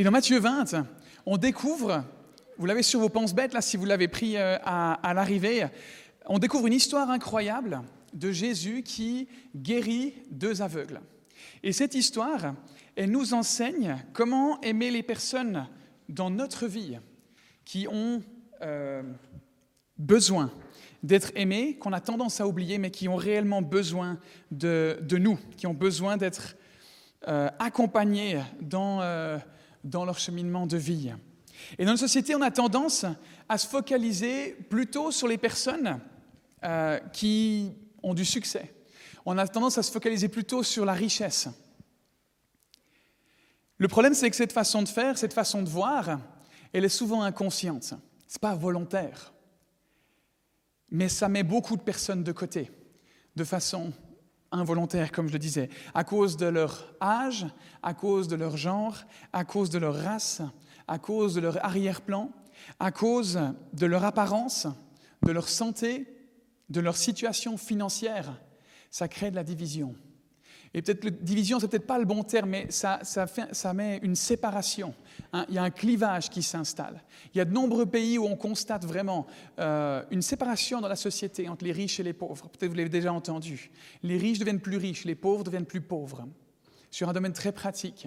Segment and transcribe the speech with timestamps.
[0.00, 0.86] Et dans Matthieu 20,
[1.26, 2.02] on découvre,
[2.56, 5.66] vous l'avez sur vos penses bêtes, là, si vous l'avez pris euh, à, l'arrivée,
[6.24, 7.82] on découvre une histoire incroyable
[8.14, 11.02] de Jésus qui guérit deux aveugles.
[11.62, 12.54] Et cette histoire,
[12.96, 15.66] elle nous enseigne comment aimer les personnes
[16.08, 16.96] dans notre vie
[17.66, 18.22] qui ont
[18.62, 19.02] euh,
[19.98, 20.50] besoin
[21.02, 24.18] d'être aimées, qu'on a tendance à oublier, mais qui ont réellement besoin
[24.50, 26.56] de, de nous, qui ont besoin d'être
[27.26, 29.38] accompagnés dans, euh,
[29.84, 31.12] dans leur cheminement de vie.
[31.78, 33.04] Et dans notre société, on a tendance
[33.48, 36.00] à se focaliser plutôt sur les personnes
[36.64, 38.74] euh, qui ont du succès.
[39.26, 41.48] On a tendance à se focaliser plutôt sur la richesse.
[43.76, 46.20] Le problème, c'est que cette façon de faire, cette façon de voir,
[46.72, 47.84] elle est souvent inconsciente.
[47.84, 49.32] Ce n'est pas volontaire.
[50.90, 52.70] Mais ça met beaucoup de personnes de côté,
[53.36, 53.92] de façon
[54.52, 57.46] involontaire, comme je le disais, à cause de leur âge,
[57.82, 58.96] à cause de leur genre,
[59.32, 60.42] à cause de leur race,
[60.88, 62.30] à cause de leur arrière-plan,
[62.78, 63.38] à cause
[63.72, 64.66] de leur apparence,
[65.22, 66.06] de leur santé,
[66.68, 68.40] de leur situation financière.
[68.90, 69.94] Ça crée de la division.
[70.72, 74.14] Et peut-être que division, c'est peut-être pas le bon terme, mais ça, ça, met une
[74.14, 74.94] séparation.
[75.32, 75.44] Hein.
[75.48, 77.02] Il y a un clivage qui s'installe.
[77.34, 79.26] Il y a de nombreux pays où on constate vraiment
[79.58, 82.48] euh, une séparation dans la société entre les riches et les pauvres.
[82.48, 83.70] Peut-être vous l'avez déjà entendu.
[84.04, 86.24] Les riches deviennent plus riches, les pauvres deviennent plus pauvres.
[86.92, 88.06] Sur un domaine très pratique.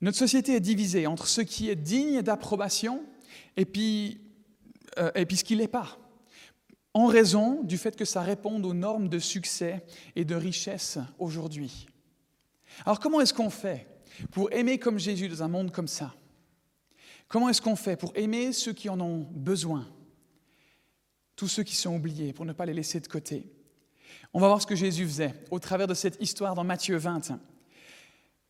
[0.00, 3.02] Notre société est divisée entre ce qui est digne d'approbation
[3.58, 4.20] et puis,
[4.98, 6.01] euh, et puis ce qui ne l'est pas
[6.94, 11.86] en raison du fait que ça réponde aux normes de succès et de richesse aujourd'hui.
[12.84, 13.86] Alors comment est-ce qu'on fait
[14.30, 16.14] pour aimer comme Jésus dans un monde comme ça?
[17.28, 19.88] Comment est-ce qu'on fait pour aimer ceux qui en ont besoin?
[21.34, 23.50] Tous ceux qui sont oubliés, pour ne pas les laisser de côté.
[24.34, 27.38] On va voir ce que Jésus faisait au travers de cette histoire dans Matthieu 20.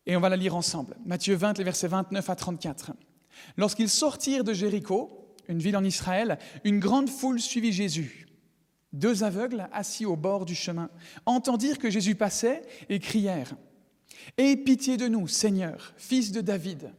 [0.07, 0.97] Et on va la lire ensemble.
[1.07, 2.93] Matthieu 20, les versets 29 à 34.
[3.57, 8.27] Lorsqu'ils sortirent de Jéricho, une ville en Israël, une grande foule suivit Jésus.
[8.93, 10.91] Deux aveugles, assis au bord du chemin,
[11.25, 13.55] entendirent que Jésus passait et crièrent
[14.37, 16.93] Aie pitié de nous, Seigneur, fils de David.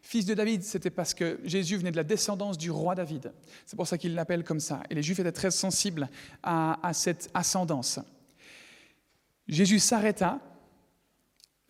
[0.00, 3.32] Fils de David, c'était parce que Jésus venait de la descendance du roi David.
[3.66, 4.82] C'est pour ça qu'il l'appelle comme ça.
[4.90, 6.08] Et les Juifs étaient très sensibles
[6.42, 8.00] à, cette ascendance.
[9.46, 10.40] Jésus s'arrêta.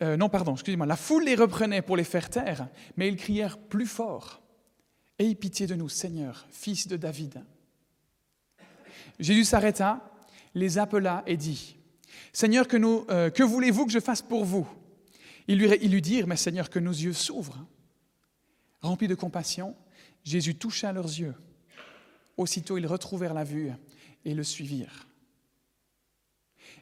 [0.01, 0.87] Euh, non, pardon, excusez-moi.
[0.87, 2.67] La foule les reprenait pour les faire taire,
[2.97, 4.41] mais ils crièrent plus fort
[5.19, 7.43] Aie pitié de nous, Seigneur, fils de David.
[9.19, 10.11] Jésus s'arrêta,
[10.55, 11.77] les appela et dit,
[12.31, 12.77] Seigneur, que,
[13.11, 14.67] euh, que voulez-vous que je fasse pour vous?
[15.47, 17.65] Ils lui, ils lui dirent, mais Seigneur, que nos yeux s'ouvrent.
[18.81, 19.75] Remplis de compassion,
[20.23, 21.35] Jésus toucha leurs yeux.
[22.37, 23.71] Aussitôt, ils retrouvèrent la vue
[24.25, 25.07] et le suivirent.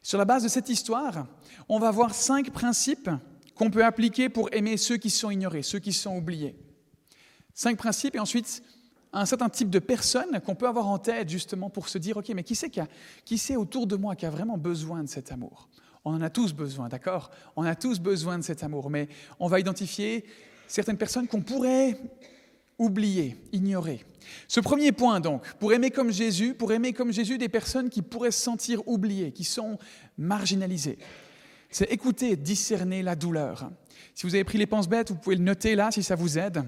[0.01, 1.27] Sur la base de cette histoire,
[1.69, 3.09] on va voir cinq principes
[3.55, 6.55] qu'on peut appliquer pour aimer ceux qui sont ignorés, ceux qui sont oubliés.
[7.53, 8.63] Cinq principes et ensuite
[9.13, 12.29] un certain type de personne qu'on peut avoir en tête justement pour se dire, OK,
[12.29, 12.79] mais qui c'est, qui,
[13.25, 15.69] qui c'est autour de moi qui a vraiment besoin de cet amour?
[16.03, 17.29] On en a tous besoin, d'accord?
[17.55, 19.07] On a tous besoin de cet amour, mais
[19.39, 20.25] on va identifier
[20.67, 21.97] certaines personnes qu'on pourrait
[22.79, 24.03] oublier, ignorer.
[24.47, 28.01] Ce premier point donc, pour aimer comme Jésus, pour aimer comme Jésus des personnes qui
[28.01, 29.77] pourraient se sentir oubliées, qui sont
[30.17, 30.97] marginalisées,
[31.69, 33.69] c'est écouter discerner la douleur.
[34.15, 36.39] Si vous avez pris les penses bêtes, vous pouvez le noter là si ça vous
[36.39, 36.63] aide.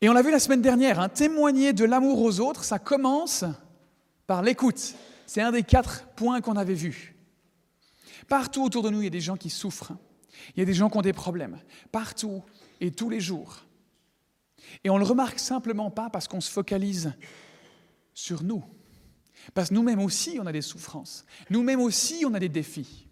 [0.00, 3.44] Et on l'a vu la semaine dernière, hein, témoigner de l'amour aux autres, ça commence
[4.26, 4.94] par l'écoute.
[5.26, 7.14] C'est un des quatre points qu'on avait vus.
[8.28, 9.92] Partout autour de nous, il y a des gens qui souffrent.
[10.54, 11.58] Il y a des gens qui ont des problèmes.
[11.92, 12.42] Partout
[12.80, 13.64] et tous les jours.
[14.82, 17.12] Et on ne le remarque simplement pas parce qu'on se focalise
[18.12, 18.64] sur nous.
[19.52, 21.24] Parce que nous-mêmes aussi, on a des souffrances.
[21.50, 23.06] Nous-mêmes aussi, on a des défis.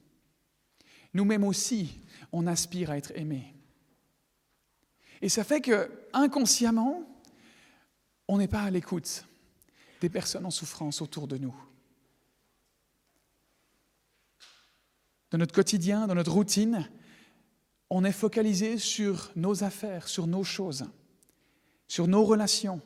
[1.15, 2.01] Nous-mêmes aussi,
[2.33, 3.55] on aspire à être aimés.
[5.23, 7.05] Et ça fait que, inconsciemment,
[8.27, 9.25] on n'est pas à l'écoute
[10.01, 11.55] des personnes en souffrance autour de nous.
[15.31, 16.91] Dans notre quotidien, dans notre routine,
[17.89, 20.87] on est focalisé sur nos affaires, sur nos choses,
[21.87, 22.81] sur nos relations.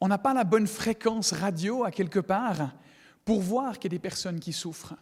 [0.00, 2.72] On n'a pas la bonne fréquence radio à quelque part
[3.26, 4.94] pour voir qu'il y a des personnes qui souffrent.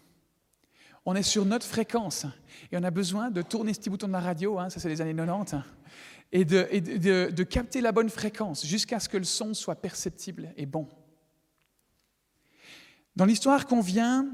[1.04, 2.26] On est sur notre fréquence
[2.70, 4.88] et on a besoin de tourner ce petit bouton de la radio, hein, ça c'est
[4.88, 5.56] les années 90,
[6.30, 10.88] et, de, capter la bonne fréquence jusqu'à ce que le son soit perceptible et bon.
[13.16, 14.26] Dans l'histoire qu'on vient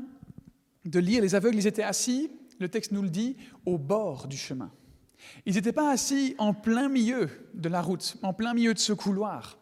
[0.84, 2.30] de lire, les aveugles, étaient assis,
[2.60, 3.36] le texte nous le dit,
[3.66, 4.70] au bord du chemin.
[5.46, 8.92] Ils n'étaient pas assis en plein milieu de la route, en plein milieu de ce
[8.92, 9.58] couloir.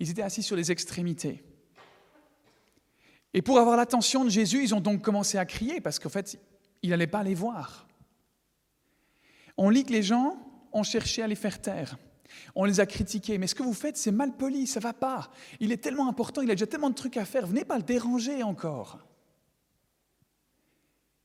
[0.00, 1.44] Ils étaient assis sur les extrémités.
[3.34, 6.38] Et pour avoir l'attention de Jésus, ils ont donc commencé à crier parce qu'en fait,
[6.82, 7.86] il n'allait pas les voir.
[9.56, 10.38] On lit que les gens
[10.72, 11.98] ont cherché à les faire taire.
[12.54, 13.38] On les a critiqués.
[13.38, 15.30] Mais ce que vous faites, c'est mal poli, ça va pas.
[15.60, 17.46] Il est tellement important, il a déjà tellement de trucs à faire.
[17.46, 18.98] Venez pas le déranger encore.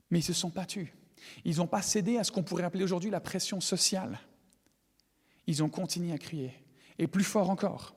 [0.09, 0.94] Mais ils se sont pas tus.
[1.45, 4.19] Ils n'ont pas cédé à ce qu'on pourrait appeler aujourd'hui la pression sociale.
[5.47, 6.53] Ils ont continué à crier.
[7.00, 7.95] Et plus fort encore.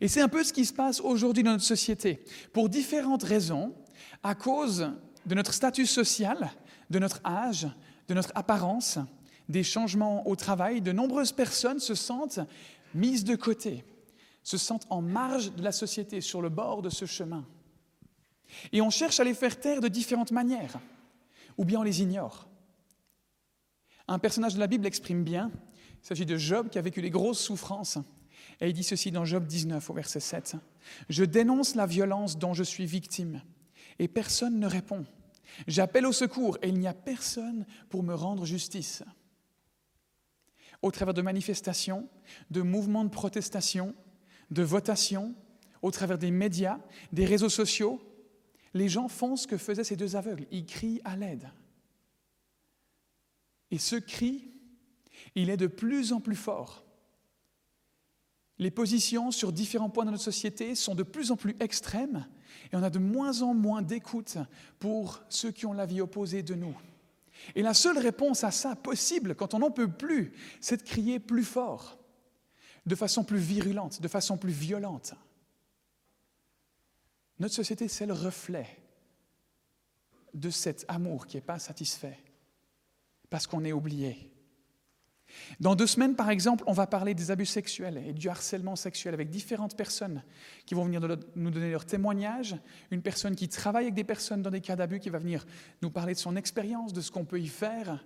[0.00, 2.24] Et c'est un peu ce qui se passe aujourd'hui dans notre société.
[2.52, 3.74] Pour différentes raisons,
[4.22, 4.90] à cause
[5.26, 6.50] de notre statut social,
[6.90, 7.68] de notre âge,
[8.08, 8.98] de notre apparence,
[9.48, 12.40] des changements au travail, de nombreuses personnes se sentent
[12.94, 13.84] mises de côté,
[14.42, 17.44] se sentent en marge de la société, sur le bord de ce chemin.
[18.72, 20.78] Et on cherche à les faire taire de différentes manières,
[21.58, 22.48] ou bien on les ignore.
[24.06, 25.50] Un personnage de la Bible l'exprime bien,
[26.02, 27.98] il s'agit de Job qui a vécu les grosses souffrances.
[28.60, 30.56] Et il dit ceci dans Job 19 au verset 7.
[31.08, 33.42] Je dénonce la violence dont je suis victime
[33.98, 35.06] et personne ne répond.
[35.66, 39.02] J'appelle au secours et il n'y a personne pour me rendre justice.
[40.82, 42.08] Au travers de manifestations,
[42.50, 43.94] de mouvements de protestation,
[44.50, 45.34] de votations,
[45.82, 46.78] au travers des médias,
[47.12, 48.00] des réseaux sociaux,
[48.74, 50.46] les gens font ce que faisaient ces deux aveugles.
[50.50, 51.48] Ils crient à l'aide.
[53.70, 54.50] Et ce cri,
[55.34, 56.83] il est de plus en plus fort.
[58.58, 62.26] Les positions sur différents points de notre société sont de plus en plus extrêmes
[62.72, 64.38] et on a de moins en moins d'écoute
[64.78, 66.76] pour ceux qui ont la vie opposée de nous.
[67.54, 71.18] Et la seule réponse à ça possible, quand on n'en peut plus, c'est de crier
[71.18, 71.98] plus fort,
[72.86, 75.14] de façon plus virulente, de façon plus violente.
[77.40, 78.78] Notre société, c'est le reflet
[80.32, 82.18] de cet amour qui n'est pas satisfait,
[83.30, 84.33] parce qu'on est oublié.
[85.60, 89.14] Dans deux semaines, par exemple, on va parler des abus sexuels et du harcèlement sexuel
[89.14, 90.22] avec différentes personnes
[90.66, 91.00] qui vont venir
[91.36, 92.56] nous donner leur témoignage.
[92.90, 95.46] Une personne qui travaille avec des personnes dans des cas d'abus qui va venir
[95.82, 98.04] nous parler de son expérience, de ce qu'on peut y faire.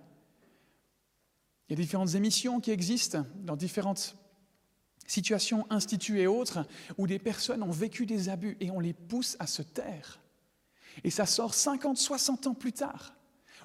[1.67, 4.15] Il y a différentes émissions qui existent dans différentes
[5.05, 6.65] situations instituées et autres
[6.97, 10.19] où des personnes ont vécu des abus et on les pousse à se taire.
[11.03, 13.13] Et ça sort 50, 60 ans plus tard.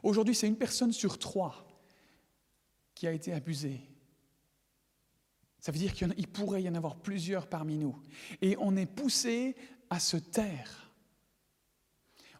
[0.03, 1.64] Aujourd'hui, c'est une personne sur trois
[3.05, 3.83] qui a été abusé.
[5.61, 7.95] Ça veut dire qu'il pourrait y en avoir plusieurs parmi nous.
[8.41, 9.57] Et on est poussé
[9.91, 10.91] à se taire.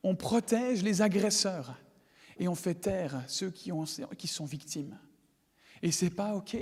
[0.03, 1.79] On protège les agresseurs
[2.39, 3.71] et on fait taire ceux qui,
[4.17, 4.99] qui sont victimes.
[5.83, 6.57] Et ce n'est pas OK.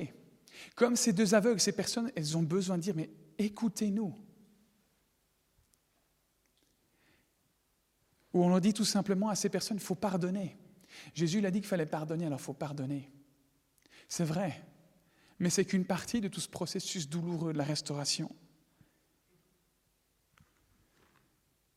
[0.75, 4.17] Comme ces deux aveugles, ces personnes, elles ont besoin de dire, mais écoutez-nous.
[8.35, 10.59] Ou on leur dit tout simplement à ces personnes, il faut pardonner.
[11.15, 13.09] Jésus l'a dit qu'il fallait pardonner, alors il faut pardonner.
[14.13, 14.63] C'est vrai,
[15.39, 18.31] mais c'est qu'une partie de tout ce processus douloureux de la restauration.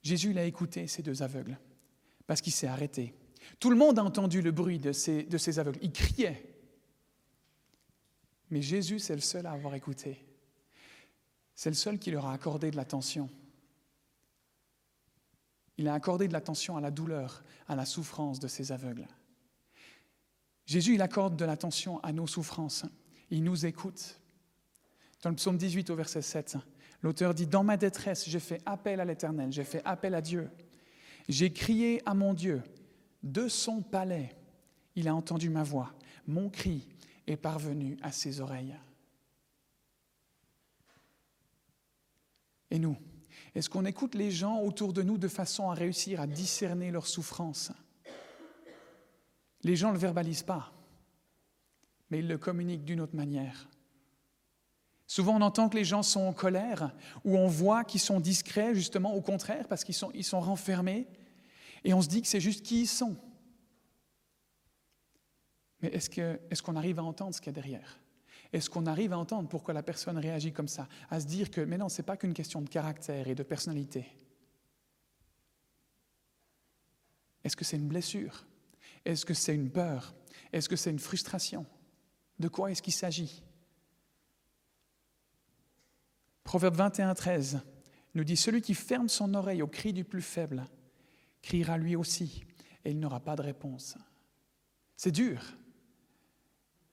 [0.03, 1.57] Jésus l'a écouté, ces deux aveugles,
[2.27, 3.15] parce qu'il s'est arrêté.
[3.57, 5.79] Tout le monde a entendu le bruit de ces, de ces aveugles.
[5.81, 6.53] Ils criaient.
[8.49, 10.27] Mais Jésus, c'est le seul à avoir écouté.
[11.55, 13.29] C'est le seul qui leur a accordé de l'attention.
[15.77, 19.07] Il a accordé de l'attention à la douleur, à la souffrance de ces aveugles.
[20.65, 22.85] Jésus, il accorde de l'attention à nos souffrances.
[23.29, 24.19] Il nous écoute.
[25.21, 26.57] Dans le psaume 18 au verset 7,
[27.01, 30.49] l'auteur dit, Dans ma détresse, j'ai fait appel à l'Éternel, j'ai fait appel à Dieu.
[31.27, 32.61] J'ai crié à mon Dieu
[33.23, 34.35] de son palais.
[34.95, 35.93] Il a entendu ma voix.
[36.27, 36.87] Mon cri
[37.27, 38.75] est parvenu à ses oreilles.
[42.71, 42.97] Et nous,
[43.53, 47.07] est-ce qu'on écoute les gens autour de nous de façon à réussir à discerner leurs
[47.07, 47.71] souffrances?
[49.63, 50.73] Les gens ne le verbalisent pas,
[52.09, 53.67] mais ils le communiquent d'une autre manière.
[55.07, 58.73] Souvent, on entend que les gens sont en colère, ou on voit qu'ils sont discrets,
[58.73, 61.07] justement, au contraire, parce qu'ils sont, sont renfermés,
[61.83, 63.15] et on se dit que c'est juste qui ils sont.
[65.81, 66.09] Mais est-ce,
[66.49, 67.99] est-ce qu'on arrive à entendre ce qu'il y a derrière?
[68.51, 71.61] Est-ce qu'on arrive à entendre pourquoi la personne réagit comme ça À se dire que,
[71.61, 74.05] mais non, ce n'est pas qu'une question de caractère et de personnalité.
[77.43, 78.45] Est-ce que c'est une blessure?
[79.05, 80.13] Est-ce que c'est une peur?
[80.51, 81.65] Est-ce que c'est une frustration?
[82.39, 83.43] De quoi est-ce qu'il s'agit?
[86.43, 87.59] Proverbe 21, 13
[88.15, 90.65] nous dit Celui qui ferme son oreille au cri du plus faible
[91.41, 92.43] criera lui aussi,
[92.83, 93.97] et il n'aura pas de réponse.
[94.95, 95.41] C'est dur.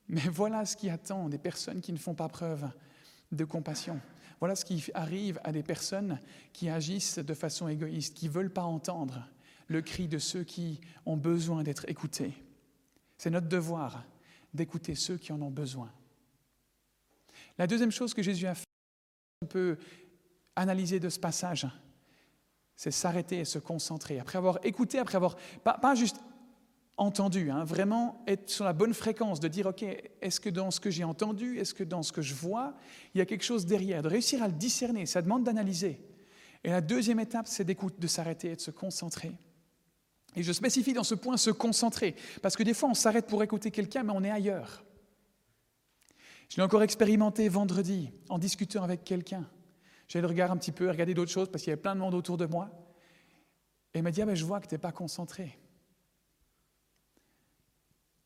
[0.09, 2.69] Mais voilà ce qui attend des personnes qui ne font pas preuve
[3.31, 4.01] de compassion.
[4.41, 6.21] Voilà ce qui arrive à des personnes
[6.53, 9.29] qui agissent de façon égoïste, qui ne veulent pas entendre,
[9.69, 12.33] le cri de ceux qui ont besoin d'être écoutés.
[13.19, 14.05] C'est notre devoir
[14.55, 15.91] d'écouter ceux qui en ont besoin.
[17.59, 18.65] La deuxième chose que Jésus a fait,
[19.43, 19.77] on peut
[20.57, 21.67] analyser de ce passage,
[22.77, 24.19] c'est s'arrêter et se concentrer.
[24.19, 26.17] Après avoir écouté, après avoir, pas, juste
[26.97, 30.81] entendu, hein, vraiment être sur la bonne fréquence, de dire, OK, est-ce que dans ce
[30.81, 32.75] que j'ai entendu, est-ce que dans ce que je vois,
[33.15, 36.01] il y a quelque chose derrière, de réussir à le discerner, ça demande d'analyser.
[36.65, 39.33] Et la deuxième étape, c'est d'écouter, de s'arrêter et de se concentrer.
[40.35, 43.43] Et je spécifie dans ce point se concentrer, parce que des fois on s'arrête pour
[43.43, 44.85] écouter quelqu'un, mais on est ailleurs.
[46.49, 49.49] Je l'ai encore expérimenté vendredi en discutant avec quelqu'un.
[50.09, 52.01] J'ai le regard un petit peu, regarder d'autres choses parce qu'il y avait plein de
[52.01, 52.71] monde autour de moi.
[53.95, 55.59] Et il m'a dit ah, Je vois que tu n'es pas concentré.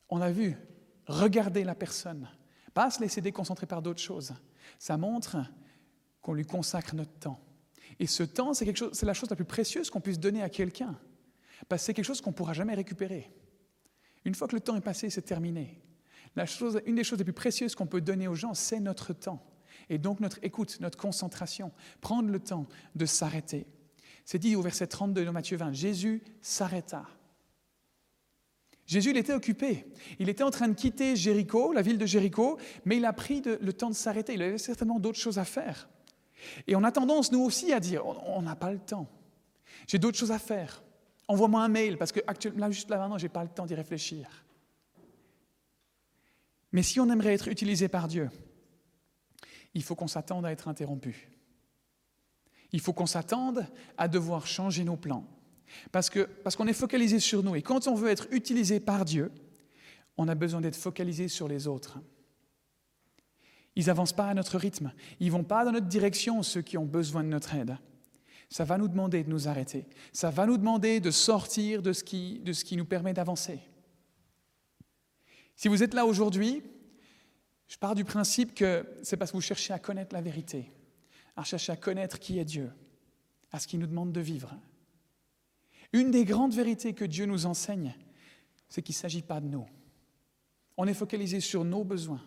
[0.09, 0.57] On a vu
[1.07, 2.29] regarder la personne,
[2.75, 4.35] pas se laisser déconcentrer par d'autres choses.
[4.79, 5.37] Ça montre
[6.21, 7.41] qu'on lui consacre notre temps.
[8.01, 8.65] Et ce temps, c'est
[9.05, 10.99] la chose la plus précieuse qu'on puisse donner à quelqu'un.
[11.69, 13.33] Parce que c'est quelque chose qu'on ne pourra jamais récupérer.
[14.25, 15.81] Une fois que le temps est passé, c'est terminé.
[16.85, 19.43] Une des choses les plus précieuses qu'on peut donner aux gens, c'est notre temps.
[19.89, 23.67] Et donc notre écoute, notre concentration, prendre le temps de s'arrêter.
[24.25, 27.07] C'est dit au verset 32 de Matthieu 20, Jésus s'arrêta.
[28.87, 29.87] Jésus, il était occupé.
[30.19, 33.43] Il était en train de quitter Jéricho, la ville de Jéricho, mais il a pris
[33.43, 34.35] le temps de s'arrêter.
[34.35, 35.89] Il avait certainement d'autres choses à faire.
[36.67, 39.09] Et on a tendance, nous aussi, à dire, on n'a pas le temps.
[39.89, 40.83] J'ai d'autres choses à faire.
[41.28, 42.21] Envoie-moi un mail, parce que
[42.56, 44.45] là, juste là maintenant, je n'ai pas le temps d'y réfléchir.
[46.73, 48.30] Mais si on aimerait être utilisé par Dieu,
[49.75, 51.28] il faut qu'on s'attende à être interrompu.
[52.73, 53.66] Il faut qu'on s'attende
[53.97, 55.26] à devoir changer nos plans.
[55.92, 57.56] Parce qu'on parce qu'on est focalisé sur nous.
[57.56, 59.33] Et quand on veut être utilisé par Dieu,
[60.16, 61.99] on a besoin d'être focalisé sur les autres.
[63.75, 64.92] Ils n'avancent pas à notre rythme.
[65.21, 67.76] Ils ne vont pas dans notre direction, ceux qui ont besoin de notre aide.
[68.49, 69.87] Ça va nous demander de nous arrêter.
[70.12, 73.61] Ça va nous demander de sortir de ce qui, de ce qui nous permet d'avancer.
[75.57, 76.62] Si vous êtes là aujourd'hui
[77.69, 80.71] je pars du principe que c'est parce que vous cherchez à connaître la vérité,
[81.35, 82.71] à chercher à connaître qui est Dieu,
[83.50, 84.55] à ce qu'il nous demande de vivre.
[85.93, 87.95] Une des grandes vérités que Dieu nous enseigne,
[88.69, 89.67] c'est qu'il ne s'agit pas de nous.
[90.76, 92.23] On est focalisé sur nos besoins,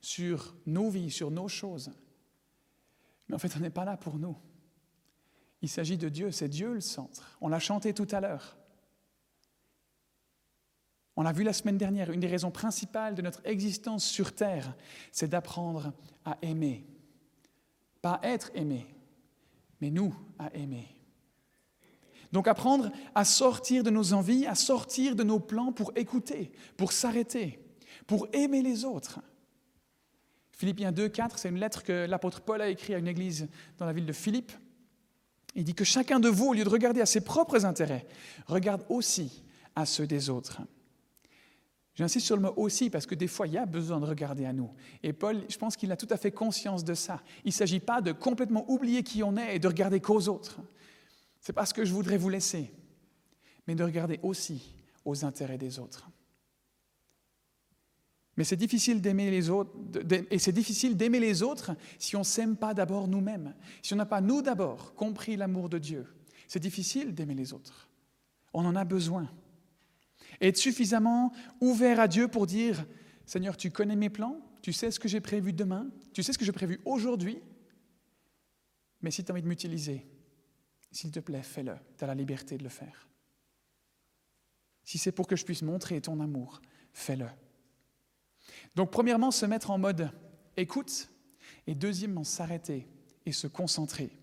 [0.00, 1.90] sur nos vies, sur nos choses.
[3.28, 4.36] Mais en fait, on n'est pas là pour nous.
[5.62, 7.36] Il s'agit de Dieu, c'est Dieu le centre.
[7.40, 8.56] On l'a chanté tout à l'heure.
[11.16, 14.76] On l'a vu la semaine dernière, une des raisons principales de notre existence sur Terre,
[15.10, 15.92] c'est d'apprendre
[16.24, 16.86] à aimer.
[18.00, 18.86] Pas être aimé,
[19.80, 20.86] mais nous à aimer.
[22.30, 26.92] Donc apprendre à sortir de nos envies, à sortir de nos plans pour écouter, pour
[26.92, 27.58] s'arrêter,
[28.06, 29.18] pour aimer les autres.
[30.52, 33.48] Philippiens 2, 4, c'est une lettre que l'apôtre Paul a écrite à une église
[33.78, 34.52] dans la ville de Philippe.
[35.54, 38.06] Il dit que chacun de vous, au lieu de regarder à ses propres intérêts,
[38.46, 39.42] regarde aussi
[39.74, 40.60] à ceux des autres.
[41.94, 44.44] J'insiste sur le mot aussi parce que des fois, il y a besoin de regarder
[44.44, 44.70] à nous.
[45.02, 47.22] Et Paul, je pense qu'il a tout à fait conscience de ça.
[47.44, 50.60] Il ne s'agit pas de complètement oublier qui on est et de regarder qu'aux autres.
[51.40, 52.72] C'est pas ce que je voudrais vous laisser,
[53.66, 54.74] mais de regarder aussi
[55.04, 56.08] aux intérêts des autres.
[58.38, 59.72] Mais c'est difficile d'aimer les autres,
[60.30, 63.52] et c'est difficile d'aimer les autres si on ne s'aime pas d'abord nous-mêmes,
[63.82, 66.06] si on n'a pas nous d'abord compris l'amour de Dieu.
[66.46, 67.90] C'est difficile d'aimer les autres.
[68.54, 69.28] On en a besoin
[70.40, 72.86] être suffisamment ouvert à Dieu pour dire,
[73.26, 76.38] Seigneur, tu connais mes plans, tu sais ce que j'ai prévu demain, tu sais ce
[76.38, 77.40] que j'ai prévu aujourd'hui,
[79.02, 80.06] mais si tu as envie de m'utiliser,
[80.92, 83.08] s'il te plaît, fais-le, tu as la liberté de le faire.
[84.84, 87.26] Si c'est pour que je puisse montrer ton amour, fais-le.
[88.78, 90.08] Donc premièrement, se mettre en mode
[90.56, 91.08] écoute,
[91.66, 92.86] et deuxièmement, s'arrêter
[93.26, 94.16] et se concentrer.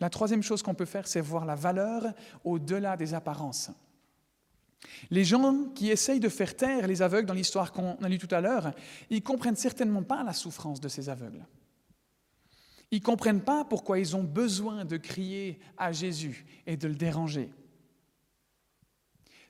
[0.00, 3.70] La troisième chose qu'on peut faire, c'est voir la valeur au-delà des apparences.
[5.10, 8.34] Les gens qui essayent de faire taire les aveugles dans l'histoire qu'on a lue tout
[8.34, 8.72] à l'heure,
[9.10, 11.44] ils comprennent certainement pas la souffrance de ces aveugles.
[12.92, 16.94] Ils ne comprennent pas pourquoi ils ont besoin de crier à Jésus et de le
[16.94, 17.52] déranger.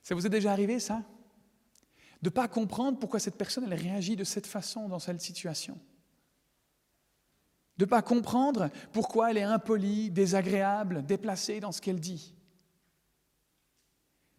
[0.03, 1.05] Ça vous est déjà arrivé, ça?
[2.23, 5.79] De ne pas comprendre pourquoi cette personne réagit de cette façon dans cette situation.
[7.76, 12.35] De ne pas comprendre pourquoi elle est impolie, désagréable, déplacée dans ce qu'elle dit.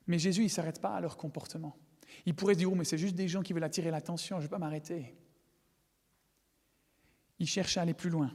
[0.08, 1.76] Mais Jésus, il ne s'arrête pas à leur comportement.
[2.26, 4.48] Il pourrait dire, oh, mais c'est juste des gens qui veulent attirer l'attention, je ne
[4.48, 5.16] vais pas m'arrêter.
[7.40, 8.34] Il cherche à aller plus loin.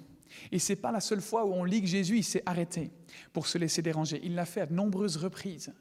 [0.52, 2.93] Et ce n'est pas la seule fois où on lit que Jésus s'est arrêté
[3.33, 4.21] pour se laisser déranger.
[4.23, 5.73] Il l'a fait à de nombreuses reprises.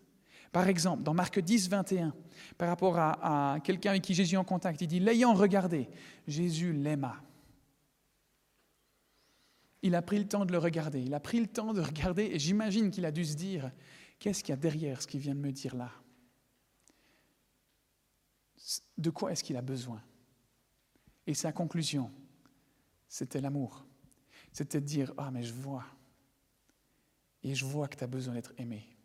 [0.51, 2.13] Par exemple, dans Marc 10, 21,
[2.57, 5.89] par rapport à, quelqu'un avec qui Jésus est en contact, il dit, l'ayant regardé,
[6.27, 7.21] Jésus l'aima.
[9.81, 12.25] Il a pris le temps de le regarder, il a pris le temps de regarder,
[12.25, 13.71] et j'imagine qu'il a dû se dire,
[14.19, 15.91] Qu'est-ce qu'il y a derrière ce qu'il vient de me dire là?
[18.97, 20.01] De quoi est-ce qu'il a besoin?
[21.27, 22.11] Et sa conclusion,
[23.07, 23.85] c'était l'amour.
[24.51, 25.85] C'était de dire, ah mais je vois.
[27.43, 28.96] et je vois que tu as besoin d'être aimé.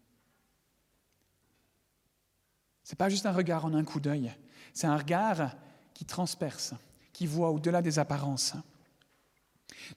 [2.85, 4.33] Ce n'est pas juste un regard en un coup d'œil,
[4.73, 5.57] c'est un regard
[5.95, 6.75] qui transperce,
[7.13, 8.55] qui voit au-delà des apparences.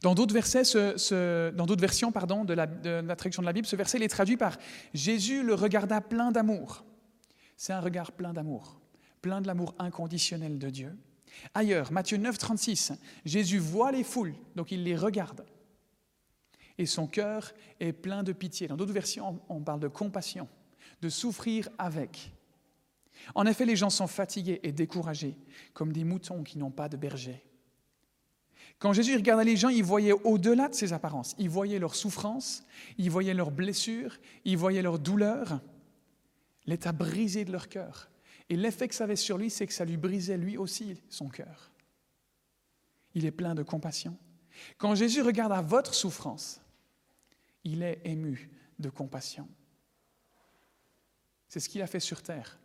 [0.01, 3.75] Dans d'autres versets, dans d'autres versions de, la, de la traduction de la Bible, ce
[3.75, 4.58] verset est traduit par
[4.94, 6.84] Jésus le regarda plein d'amour.
[7.58, 8.80] C'est un regard plein d'amour,
[9.22, 10.98] plein de l'amour inconditionnel de Dieu.
[11.54, 12.94] Ailleurs, Matthieu 9, 36,
[13.25, 15.46] Jésus voit les foules, donc il les regarde.
[16.77, 18.68] Et son cœur est plein de pitié.
[18.68, 20.48] Dans d'autres versions, on parle de compassion,
[21.01, 22.32] de souffrir avec.
[23.34, 25.38] En effet, les gens sont fatigués et découragés,
[25.74, 27.43] comme des moutons qui n'ont pas de berger.
[28.79, 31.36] Quand Jésus regardait les gens, il voyait au-delà de ces apparences.
[31.38, 32.63] Il voyait leurs souffrances,
[32.98, 35.62] il voyait leurs blessures, il voyait leurs douleurs,
[36.65, 38.10] l'état brisé de leur cœur.
[38.50, 41.29] Et l'effet que ça avait sur lui, c'est que ça lui brisait lui aussi son
[41.29, 41.72] cœur.
[43.15, 44.17] Il est plein de compassion.
[44.77, 46.62] Quand Jésus regarde à votre souffrance,
[47.63, 49.48] il est ému de compassion.
[51.48, 52.60] C'est ce qu'il a fait sur terre.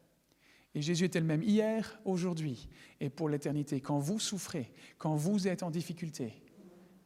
[0.75, 2.69] Et Jésus est le même hier, aujourd'hui
[3.01, 3.81] et pour l'éternité.
[3.81, 6.43] Quand vous souffrez, quand vous êtes en difficulté,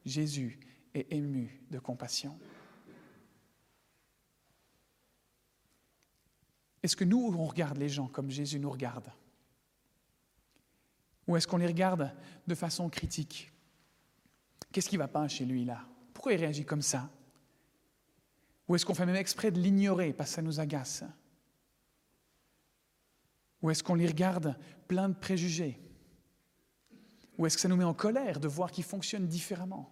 [0.04, 0.59] Jésus
[0.92, 2.38] est ému de compassion.
[6.83, 9.11] Est-ce que nous, on regarde les gens comme Jésus nous regarde?
[11.26, 12.14] Ou est-ce qu'on les regarde
[12.47, 13.50] de façon critique?
[14.71, 15.87] Qu'est-ce qui ne va pas chez lui là?
[16.12, 17.11] Pourquoi il réagit comme ça?
[18.68, 21.04] Ou est-ce qu'on fait même exprès de l'ignorer parce que ça nous agace?
[23.64, 25.80] Ou est-ce qu'on les regarde plein de préjugés?
[27.38, 29.90] Ou est-ce que ça nous met en colère de voir qu'ils fonctionnent différemment?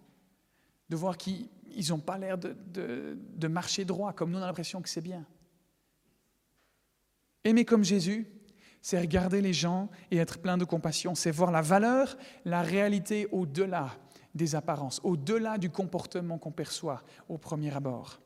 [0.89, 1.49] De voir qu'ils
[1.89, 2.55] n'ont pas l'air de,
[3.17, 5.25] de marcher droit comme nous on a l'impression que c'est bien.
[7.43, 8.27] Aimer comme Jésus,
[8.79, 12.15] c'est regarder les gens et être plein de compassion, c'est voir la valeur,
[12.45, 13.97] la réalité au-delà
[14.35, 18.21] des apparences, au-delà du comportement qu'on perçoit au premier abord.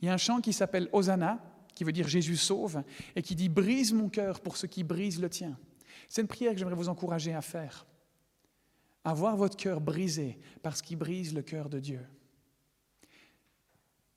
[0.00, 1.40] Il y a un chant qui s'appelle Hosanna,
[1.78, 2.82] qui veut dire Jésus sauve,
[3.14, 5.56] et qui dit Brise mon cœur pour ce qui brise le tien.
[6.08, 7.86] C'est une prière que j'aimerais vous encourager à faire.
[9.04, 12.00] Avoir votre cœur brisé parce qu'il brise le cœur de Dieu.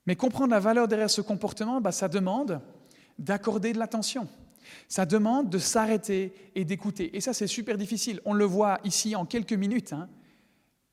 [0.07, 2.61] Mais comprendre la valeur derrière ce comportement, bah, ça demande
[3.19, 4.27] d'accorder de l'attention.
[4.87, 7.15] Ça demande de s'arrêter et d'écouter.
[7.15, 8.21] Et ça, c'est super difficile.
[8.25, 9.93] On le voit ici en quelques minutes.
[9.93, 10.09] Hein.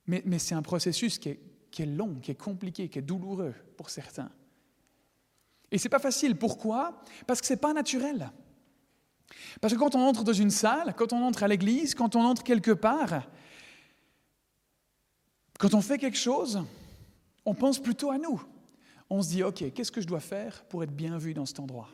[0.07, 4.31] Mais, c'est un processus qui est, long, qui est compliqué, qui est douloureux pour certains.
[5.71, 6.37] Et c'est pas facile.
[6.37, 7.03] Pourquoi?
[7.27, 8.31] Parce que c'est pas naturel.
[9.61, 12.23] Parce que quand on entre dans une salle, quand on entre à l'église, quand on
[12.23, 13.29] entre quelque part,
[15.59, 16.63] quand on fait quelque chose,
[17.45, 18.43] on pense plutôt à nous.
[19.11, 21.61] On se dit, OK, qu'est-ce que je dois faire pour être bien vu dans cet
[21.61, 21.89] endroit?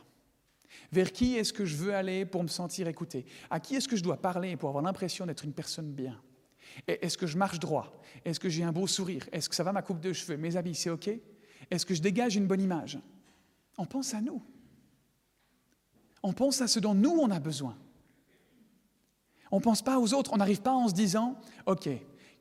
[0.91, 3.25] Vers qui est-ce que je veux aller pour me sentir écouté?
[3.49, 6.19] À qui est-ce que je dois parler pour avoir l'impression d'être une personne bien?
[6.87, 8.01] Est-ce que je marche droit?
[8.25, 9.27] Est-ce que j'ai un beau sourire?
[9.31, 10.37] Est-ce que ça va ma coupe de cheveux?
[10.37, 11.09] Mes habits, c'est OK?
[11.71, 12.99] Est-ce que je dégage une bonne image?
[13.77, 14.41] On pense à nous.
[16.23, 17.77] On pense à ce dont nous, on a besoin.
[19.51, 20.31] On ne pense pas aux autres.
[20.33, 21.89] On n'arrive pas en se disant, OK,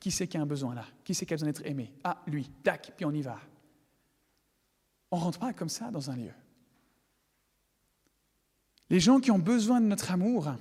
[0.00, 0.84] qui c'est qui a un besoin là?
[1.04, 1.92] Qui c'est qui a besoin d'être aimé?
[2.02, 3.38] Ah, lui, tac, puis on y va.
[5.10, 6.32] On ne rentre pas comme ça dans un lieu.
[8.90, 10.54] Les gens qui ont besoin de notre amour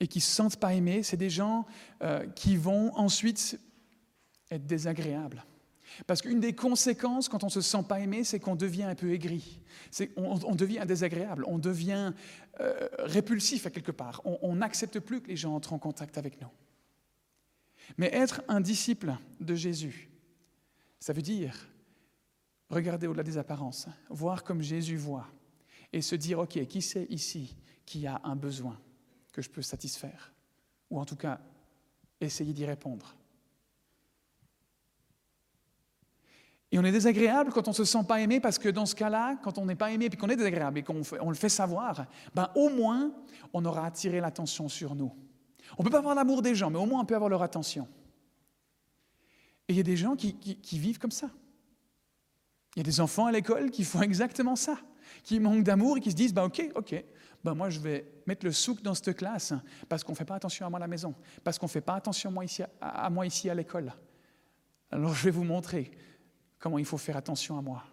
[0.00, 1.66] et qui ne se sentent pas aimés, c'est des gens
[2.02, 3.58] euh, qui vont ensuite
[4.50, 5.44] être désagréables.
[6.06, 8.94] Parce qu'une des conséquences quand on ne se sent pas aimé, c'est qu'on devient un
[8.94, 9.60] peu aigri,
[10.16, 12.12] on, devient désagréable, on devient
[12.60, 16.40] euh, répulsif à quelque part, on n'accepte plus que les gens entrent en contact avec
[16.40, 16.48] nous.
[17.96, 20.10] Mais être un disciple de Jésus,
[21.00, 21.68] ça veut dire
[22.68, 25.26] regarder au-delà des apparences, voir comme Jésus voit,
[25.92, 28.78] et se dire, OK, qui c'est ici qui a un besoin
[29.32, 30.34] que je peux satisfaire?
[30.90, 31.40] Ou en tout cas,
[32.20, 33.14] essayer d'y répondre.
[36.70, 38.94] Et on est désagréable quand on ne se sent pas aimé, parce que dans ce
[38.94, 41.48] cas-là, quand on n'est pas aimé et qu'on est désagréable et qu'on on le fait
[41.48, 43.12] savoir, ben au moins,
[43.54, 45.12] on aura attiré l'attention sur nous.
[45.78, 47.42] On ne peut pas avoir l'amour des gens, mais au moins on peut avoir leur
[47.42, 47.88] attention.
[49.66, 50.34] Et il y a des gens qui,
[50.72, 51.30] vivent comme ça.
[52.76, 54.78] Il y a des enfants à l'école qui font exactement ça
[55.22, 57.02] qui manquent d'amour et qui se disent, bah, ok, ok,
[57.42, 59.54] ben moi je vais mettre le souk dans cette classe
[59.88, 61.80] parce qu'on ne fait pas attention à moi à la maison, parce qu'on ne fait
[61.80, 62.30] pas attention
[62.80, 63.92] à, moi ici à l'école.
[64.90, 65.90] Alors je vais vous montrer
[66.58, 67.84] comment il faut faire attention à moi.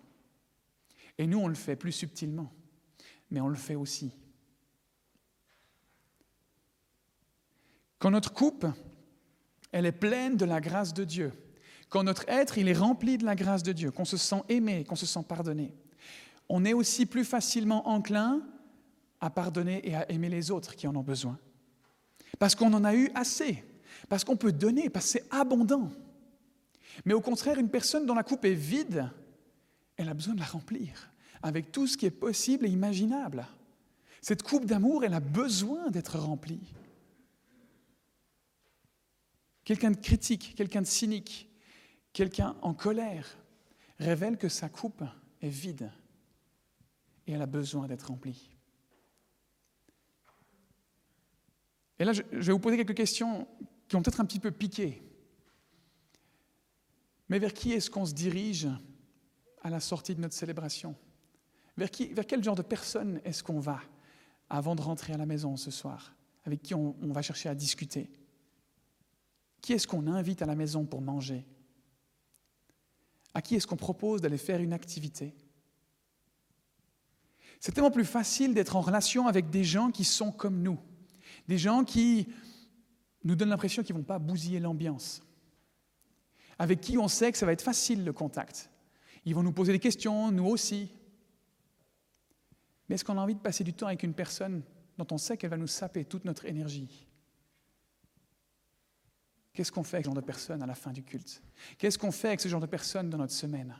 [1.17, 2.51] Et nous, on le fait plus subtilement,
[3.31, 4.11] mais on le fait aussi.
[7.99, 8.65] Quand notre coupe,
[9.71, 11.31] elle est pleine de la grâce de Dieu,
[11.89, 14.83] quand notre être, il est rempli de la grâce de Dieu, qu'on se sent aimé,
[14.83, 15.73] qu'on se sent pardonné,
[16.49, 18.41] on est aussi plus facilement enclin
[19.21, 21.39] à pardonner et à aimer les autres qui en ont besoin.
[22.37, 23.63] Parce qu'on en a eu assez,
[24.09, 25.89] parce qu'on peut donner, parce que c'est abondant.
[27.03, 29.09] Mais au contraire, une personne dont la coupe est vide,
[29.97, 33.45] elle a besoin de la remplir avec tout ce qui est possible et imaginable.
[34.21, 36.73] Cette coupe d'amour, elle a besoin d'être remplie.
[39.63, 41.49] Quelqu'un de critique, quelqu'un de cynique,
[42.13, 43.37] quelqu'un en colère
[43.99, 45.03] révèle que sa coupe
[45.41, 45.91] est vide
[47.27, 48.49] et elle a besoin d'être remplie.
[51.99, 53.47] Et là, je vais vous poser quelques questions
[53.87, 55.01] qui ont peut-être un petit peu piqué.
[57.29, 58.67] Mais vers qui est-ce qu'on se dirige
[59.61, 60.95] à la sortie de notre célébration?
[61.77, 63.81] Vers, qui, vers quel genre de personne est-ce qu'on va
[64.49, 66.15] avant de rentrer à la maison ce soir?
[66.45, 68.09] Avec qui on, on va chercher à discuter?
[69.61, 71.45] Qui est-ce qu'on invite à la maison pour manger?
[73.33, 75.35] À qui est-ce qu'on propose d'aller faire une activité?
[77.59, 80.79] C'est tellement plus facile d'être en relation avec des gens qui sont comme nous,
[81.47, 82.27] des gens qui
[83.23, 85.23] nous donnent l'impression qu'ils ne vont pas bousiller l'ambiance,
[86.57, 88.69] avec qui on sait que ça va être facile le contact.
[89.25, 90.91] Ils vont nous poser des questions, nous aussi.
[92.87, 94.61] Mais est-ce qu'on a envie de passer du temps avec une personne
[94.97, 97.07] dont on sait qu'elle va nous saper toute notre énergie?
[99.53, 101.41] Qu'est-ce qu'on fait avec ce genre de personne à la fin du culte?
[101.77, 103.75] Qu'est-ce qu'on fait avec ce genre de personne dans notre semaine?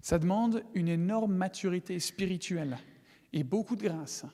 [0.00, 2.78] Ça demande une énorme maturité spirituelle
[3.32, 4.24] et beaucoup de grâce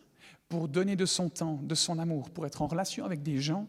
[0.49, 3.67] pour donner de son temps, de son amour, pour être en relation avec des gens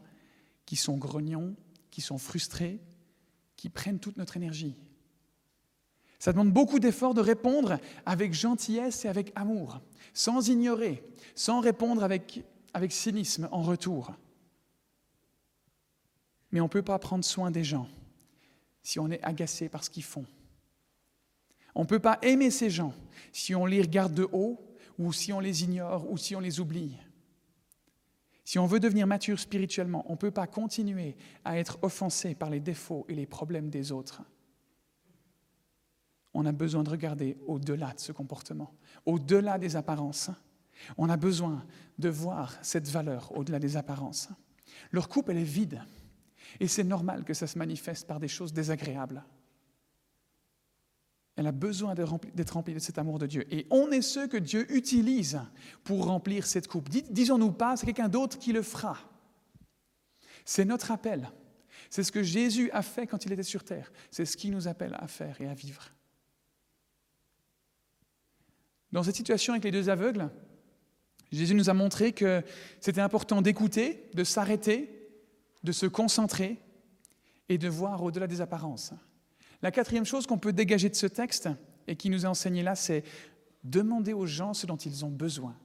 [0.66, 1.56] qui sont grognons,
[1.96, 2.82] qui sont frustrés,
[3.56, 4.76] qui prennent toute notre énergie.
[6.20, 9.80] Ça demande beaucoup d'efforts de répondre avec gentillesse et avec amour,
[10.14, 11.02] sans ignorer,
[11.36, 14.12] sans répondre avec, avec cynisme en retour.
[16.52, 17.88] Mais on ne peut pas prendre soin des gens
[18.84, 20.26] si on est agacé par ce qu'ils font.
[21.76, 22.94] On ne peut pas aimer ces gens
[23.32, 24.60] si on les regarde de haut
[25.00, 26.98] ou si on les ignore ou si on les oublie.
[28.46, 32.50] Si on veut devenir mature spirituellement, on ne peut pas continuer à être offensé par
[32.50, 34.22] les défauts et les problèmes des autres
[36.36, 38.74] on a besoin de regarder au-delà de ce comportement,
[39.06, 40.30] au-delà des apparences.
[40.98, 41.66] On a besoin
[41.98, 44.28] de voir cette valeur au-delà des apparences.
[44.92, 45.82] Leur coupe, elle est vide.
[46.60, 49.24] Et c'est normal que ça se manifeste par des choses désagréables.
[51.36, 53.46] Elle a besoin d'être remplie de cet amour de Dieu.
[53.54, 55.42] Et on est ceux que Dieu utilise
[55.84, 56.90] pour remplir cette coupe.
[56.90, 58.98] Disons-nous pas, c'est quelqu'un d'autre qui le fera.
[60.46, 61.30] C'est notre appel.
[61.90, 63.92] C'est ce que Jésus a fait quand il était sur terre.
[64.12, 65.92] C'est ce qu'il nous appelle à faire et à vivre.
[68.92, 70.30] Dans cette situation avec les deux aveugles,
[71.32, 72.44] Jésus nous a montré que
[72.80, 75.10] c'était important d'écouter, de s'arrêter,
[75.64, 76.62] de se concentrer
[77.50, 78.94] et de voir au-delà des apparences.
[79.62, 81.50] La quatrième chose qu'on peut dégager de ce texte
[81.88, 83.04] et qui nous a enseigné là, c'est
[83.64, 85.56] demander aux gens ce dont ils ont besoin.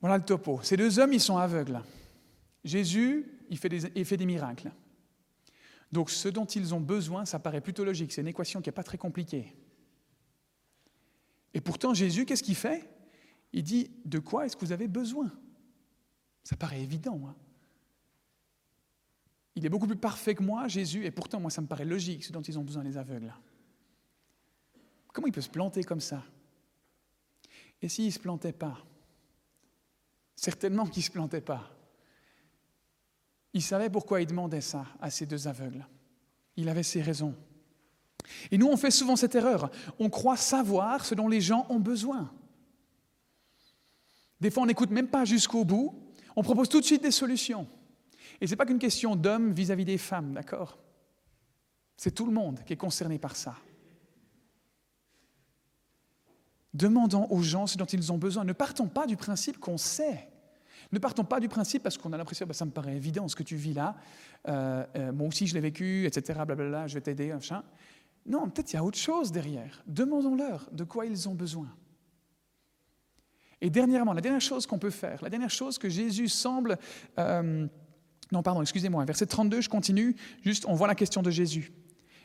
[0.00, 0.60] Voilà le topo.
[0.62, 1.80] Ces deux hommes, ils sont aveugles.
[2.64, 4.70] Jésus, il fait des, il fait des miracles.
[5.90, 8.12] Donc ce dont ils ont besoin, ça paraît plutôt logique.
[8.12, 9.54] C'est une équation qui n'est pas très compliquée.
[11.54, 12.88] Et pourtant, Jésus, qu'est-ce qu'il fait?
[13.52, 15.32] Il dit, de quoi est-ce que vous avez besoin?
[16.44, 17.20] Ça paraît évident.
[17.26, 17.34] Hein
[19.56, 22.24] il est beaucoup plus parfait que moi, Jésus, et pourtant, moi, ça me paraît logique,
[22.24, 23.34] ce dont ils ont besoin, les aveugles.
[25.12, 26.22] Comment il peut se planter comme ça?
[27.80, 28.84] Et s'il ne se plantait pas?
[30.34, 31.74] Certainement qu'il ne se plantait pas.
[33.54, 35.86] Il savait pourquoi il demandait ça à ces deux aveugles.
[36.56, 37.34] Il avait ses raisons.
[38.50, 39.70] Et nous, on fait souvent cette erreur.
[39.98, 42.30] On croit savoir ce dont les gens ont besoin.
[44.38, 45.98] Des fois, on n'écoute même pas jusqu'au bout.
[46.34, 47.66] On propose tout de suite des solutions.
[48.40, 50.78] Et ce n'est pas qu'une question d'hommes vis-à-vis des femmes, d'accord?
[51.96, 53.56] C'est tout le monde qui est concerné par ça.
[56.74, 58.44] Demandons aux gens ce dont ils ont besoin.
[58.44, 60.28] Ne partons pas du principe qu'on sait.
[60.92, 63.34] Ne partons pas du principe parce qu'on a l'impression, bah, ça me paraît évident ce
[63.34, 63.96] que tu vis là,
[64.46, 67.64] euh, euh, moi aussi je l'ai vécu, etc., blablabla, je vais t'aider, machin.
[68.26, 69.82] Non, peut-être il y a autre chose derrière.
[69.86, 71.68] Demandons-leur de quoi ils ont besoin.
[73.60, 76.78] Et dernièrement, la dernière chose qu'on peut faire, la dernière chose que Jésus semble...
[77.18, 77.66] Euh,
[78.32, 81.72] non, pardon, excusez-moi, verset 32, je continue, juste on voit la question de Jésus.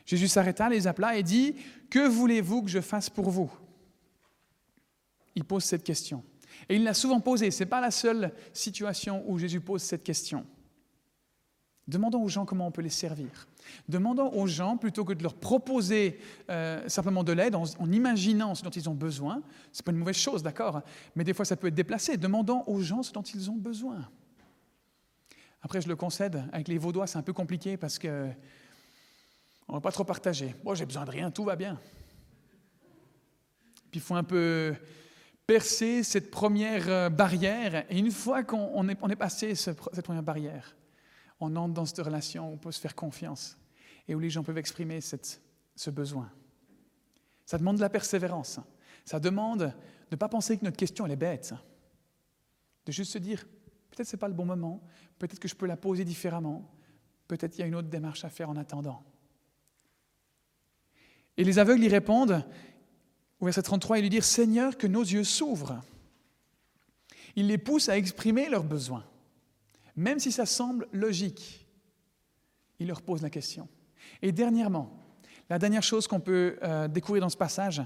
[0.04, 1.54] Jésus s'arrêta, les appela et dit,
[1.90, 3.50] Que voulez-vous que je fasse pour vous?
[5.34, 6.24] Il pose cette question.
[6.68, 7.50] Et il l'a souvent posé.
[7.50, 10.44] Ce n'est pas la seule situation où Jésus pose cette question.
[11.88, 13.48] Demandons aux gens comment on peut les servir.
[13.88, 18.62] Demandons aux gens, plutôt que de leur proposer euh, simplement de l'aide en, imaginant ce
[18.62, 20.82] dont ils ont besoin, ce n'est pas une mauvaise chose, d'accord,
[21.16, 22.16] mais des fois ça peut être déplacé.
[22.16, 24.08] Demandons aux gens ce dont ils ont besoin.
[25.62, 28.28] Après, je le concède, avec les Vaudois, c'est un peu compliqué parce que
[29.68, 30.54] on ne va pas trop partager.
[30.64, 31.80] Moi, j'ai besoin de rien, tout va bien.
[33.90, 34.74] Puis il faut un peu
[35.46, 37.84] percer cette première euh, barrière.
[37.90, 40.76] Et une fois qu'on est, passé cette première barrière,
[41.40, 43.56] on entre dans cette relation où on peut se faire confiance
[44.08, 46.30] et où les gens peuvent exprimer ce besoin.
[47.46, 48.60] Ça demande de la persévérance.
[49.04, 49.72] Ça demande de
[50.12, 51.54] ne pas penser que notre question est bête.
[52.86, 53.44] De juste se dire,
[53.92, 54.82] peut-être ce n'est pas le bon moment,
[55.18, 56.68] peut-être que je peux la poser différemment,
[57.28, 59.04] peut-être il y a une autre démarche à faire en attendant.
[61.36, 62.44] Et les aveugles y répondent,
[63.40, 65.80] au verset 33, ils lui disent, Seigneur, que nos yeux s'ouvrent.
[67.36, 69.04] Il les pousse à exprimer leurs besoins,
[69.96, 71.66] même si ça semble logique.
[72.78, 73.68] Il leur pose la question.
[74.20, 74.98] Et dernièrement,
[75.48, 77.82] la dernière chose qu'on peut euh, découvrir dans ce passage,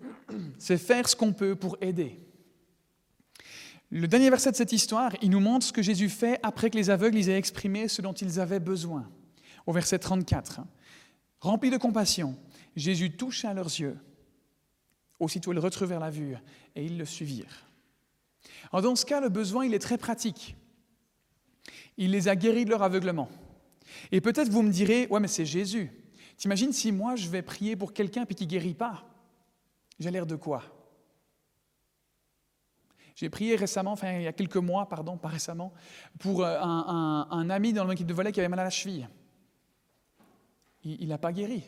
[0.58, 2.20] c'est faire ce qu'on peut pour aider.
[3.96, 6.76] Le dernier verset de cette histoire, il nous montre ce que Jésus fait après que
[6.76, 9.08] les aveugles aient exprimé ce dont ils avaient besoin.
[9.66, 10.62] Au verset 34.
[11.38, 12.36] Rempli de compassion,
[12.74, 13.96] Jésus toucha leurs yeux.
[15.20, 16.34] Aussitôt, ils retrouvèrent la vue
[16.74, 17.68] et ils le suivirent.
[18.72, 20.56] Alors dans ce cas, le besoin, il est très pratique.
[21.96, 23.28] Il les a guéris de leur aveuglement.
[24.10, 25.92] Et peut-être vous me direz, ouais, mais c'est Jésus.
[26.36, 29.04] T'imagines si moi je vais prier pour quelqu'un puis qui guérit pas
[30.00, 30.64] J'ai l'air de quoi?
[33.14, 35.72] J'ai prié récemment, enfin il y a quelques mois, pardon, pas récemment,
[36.18, 39.08] pour euh, un, ami dans l'équipe de volet qui avait mal à la cheville.
[40.82, 41.64] Il n'a pas guéri.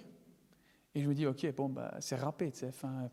[0.95, 2.53] Et je me dis, ok, bon, bah, c'est râpé.
[2.69, 3.09] Enfin,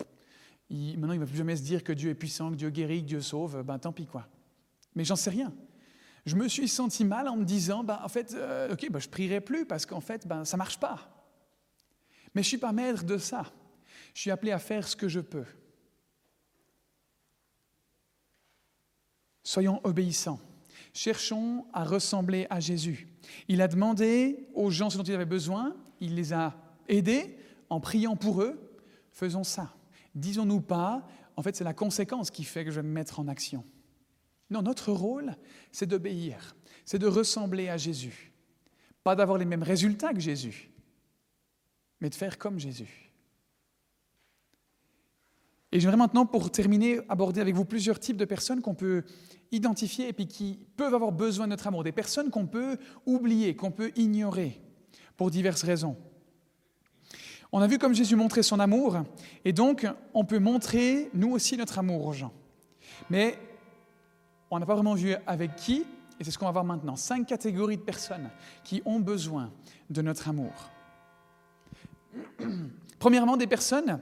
[0.69, 3.01] maintenant, il ne va plus jamais se dire que Dieu est puissant, que Dieu guérit,
[3.01, 3.61] que Dieu sauve.
[3.63, 4.27] Ben, tant pis, quoi.
[4.95, 5.53] Mais j'en sais rien.
[6.25, 9.09] Je me suis senti mal en me disant, ben, en fait, euh, ok, ben, je
[9.09, 11.27] prierai plus parce qu'en fait, ben, ça ne marche pas.
[12.33, 13.45] Mais je ne suis pas maître de ça.
[14.13, 15.45] Je suis appelé à faire ce que je peux.
[19.43, 20.39] Soyons obéissants.
[20.93, 23.07] Cherchons à ressembler à Jésus.
[23.47, 26.55] Il a demandé aux gens ce dont ils avaient besoin, il les a
[26.87, 27.37] aidés
[27.69, 28.59] en priant pour eux.
[29.11, 29.73] Faisons ça.
[30.15, 33.27] Disons-nous pas, en fait, c'est la conséquence qui fait que je vais me mettre en
[33.27, 33.63] action.
[34.49, 35.35] Non, notre rôle,
[35.71, 38.31] c'est d'obéir, c'est de ressembler à Jésus.
[39.03, 40.69] Pas d'avoir les mêmes résultats que Jésus,
[41.99, 43.12] mais de faire comme Jésus.
[45.73, 49.03] Et j'aimerais maintenant, pour terminer, aborder avec vous plusieurs types de personnes qu'on peut
[49.51, 51.83] identifier et puis qui peuvent avoir besoin de notre amour.
[51.83, 54.61] Des personnes qu'on peut oublier, qu'on peut ignorer
[55.17, 55.97] pour diverses raisons.
[57.51, 59.01] On a vu comme Jésus montrait son amour,
[59.45, 62.33] et donc on peut montrer nous aussi notre amour aux gens.
[63.09, 63.39] Mais
[64.51, 65.87] on n'a pas vraiment vu avec qui,
[66.19, 66.95] et c'est ce qu'on va voir maintenant.
[66.95, 68.29] Cinq catégories de personnes
[68.63, 69.51] qui ont besoin
[69.89, 70.69] de notre amour.
[72.99, 73.99] Premièrement, des personnes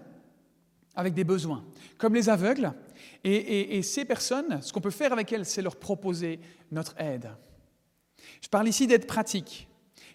[0.96, 1.64] avec des besoins,
[1.98, 2.74] comme les aveugles.
[3.24, 6.40] Et, ces personnes, ce qu'on peut faire avec elles, c'est leur proposer
[6.72, 7.32] notre aide.
[8.42, 9.68] Je parle ici d'aide pratique.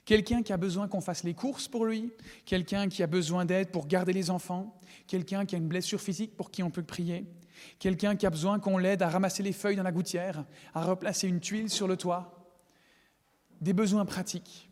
[0.04, 2.12] Quelqu'un qui a besoin qu'on fasse les courses pour lui,
[2.44, 6.36] quelqu'un qui a besoin d'aide pour garder les enfants, quelqu'un qui a une blessure physique
[6.36, 7.26] pour qui on peut prier,
[7.78, 11.26] quelqu'un qui a besoin qu'on l'aide à ramasser les feuilles dans la gouttière, à replacer
[11.26, 12.48] une tuile sur le toit.
[13.60, 14.70] Des besoins pratiques.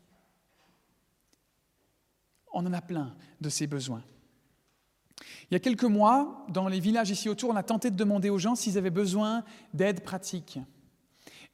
[2.53, 4.05] On en a plein de ces besoins.
[5.51, 8.31] Il y a quelques mois, dans les villages ici autour, on a tenté de demander
[8.31, 10.59] aux gens s'ils avaient besoin d'aide pratique.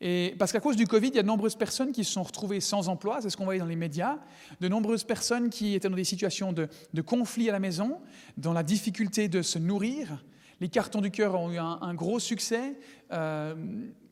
[0.00, 2.22] Et parce qu'à cause du Covid, il y a de nombreuses personnes qui se sont
[2.22, 4.18] retrouvées sans emploi, c'est ce qu'on voyait dans les médias,
[4.60, 6.68] de nombreuses personnes qui étaient dans des situations de,
[7.02, 7.98] conflit à la maison,
[8.38, 10.24] dans la difficulté de se nourrir.
[10.60, 12.78] Les cartons du cœur ont eu un, gros succès.
[13.12, 13.54] Euh,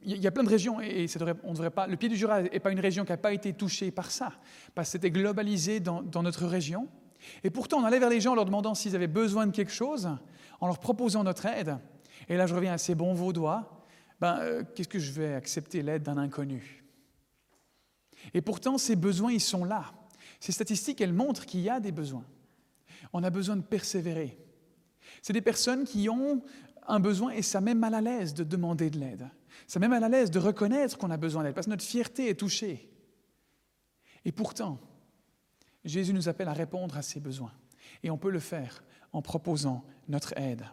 [0.03, 1.07] il y a plein de régions, et
[1.43, 3.55] on devrait pas, le Pied du Jura n'est pas une région qui n'a pas été
[3.55, 4.33] touchée par ça,
[4.75, 6.89] parce que c'était globalisé dans notre région.
[7.45, 9.73] Et pourtant, on allait vers les gens en leur demandant s'ils avaient besoin de quelque
[9.73, 10.09] chose,
[10.61, 11.79] en leur proposant notre aide.
[12.29, 13.79] Et là, je reviens à ces bons vaudois
[14.21, 16.85] ben, euh, qu'est-ce que je vais accepter l'aide d'un inconnu?
[18.35, 19.93] Et pourtant, ces besoins, ils sont là.
[20.41, 22.25] Ces statistiques, elles montrent qu'il y a des besoins.
[23.13, 24.37] On a besoin de persévérer.
[25.23, 26.43] C'est des personnes qui ont
[26.87, 29.31] un besoin et ça met mal à l'aise de demander de l'aide.
[29.67, 32.29] Ça met mal à l'aise de reconnaître qu'on a besoin d'aide parce que notre fierté
[32.29, 32.91] est touchée.
[34.25, 34.79] Et pourtant,
[35.85, 37.53] Jésus nous appelle à répondre à ces besoins.
[38.03, 40.65] Et on peut le faire en proposant notre aide.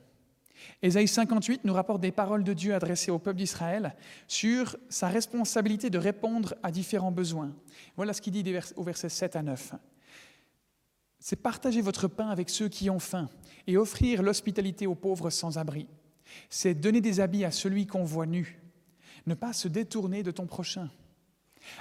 [0.81, 3.95] Ésaïe 58 nous rapporte des paroles de Dieu adressées au peuple d'Israël
[4.27, 7.53] sur sa responsabilité de répondre à différents besoins.
[7.95, 9.73] Voilà ce qu'il dit au verset 7 à 9.
[11.19, 13.29] C'est partager votre pain avec ceux qui ont faim
[13.67, 15.87] et offrir l'hospitalité aux pauvres sans abri.
[16.49, 18.61] C'est donner des habits à celui qu'on voit nu.
[19.25, 20.89] Ne pas se détourner de ton prochain.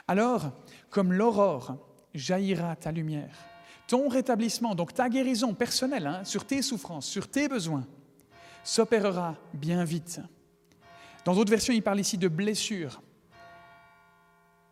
[0.08, 0.52] Alors,
[0.88, 3.36] comme l'aurore, jaillira ta lumière.
[3.86, 7.86] Ton rétablissement, donc ta guérison personnelle hein, sur tes souffrances, sur tes besoins,
[8.62, 10.20] s'opérera bien vite.
[11.24, 13.02] Dans d'autres versions, il parle ici de blessures.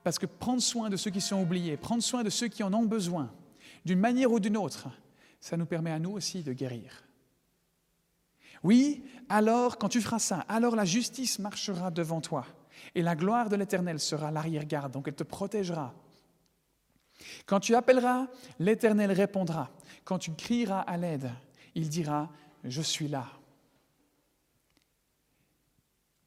[0.02, 2.72] Parce que prendre soin de ceux qui sont oubliés, prendre soin de ceux qui en
[2.72, 3.30] ont besoin,
[3.84, 4.88] d'une manière ou d'une autre,
[5.40, 7.04] ça nous permet à nous aussi de guérir.
[8.62, 12.46] Oui, alors quand tu feras ça, alors la justice marchera devant toi
[12.94, 15.94] Et la gloire de l'Éternel sera l'arrière-garde, donc elle te protégera.
[17.46, 18.26] Quand tu appelleras,
[18.58, 19.70] l'Éternel répondra.
[20.04, 21.30] Quand tu crieras à l'aide,
[21.74, 22.30] il dira,
[22.64, 23.26] je suis là.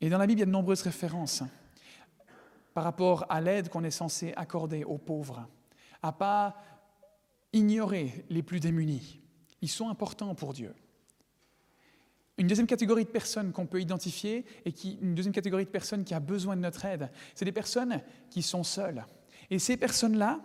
[0.02, 1.44] Et dans la Bible, il y a de nombreuses références
[2.74, 5.48] par rapport à l'aide qu'on est censé accorder aux pauvres,
[6.02, 6.62] à pas
[7.54, 9.22] ignorer les plus démunis.
[9.62, 10.76] Ils sont importants pour Dieu.
[12.38, 16.04] Une deuxième catégorie de personnes qu'on peut identifier et qui, une deuxième catégorie de personnes
[16.04, 19.06] qui a besoin de notre aide, c'est des personnes qui sont seules.
[19.50, 20.42] Et ces personnes-là,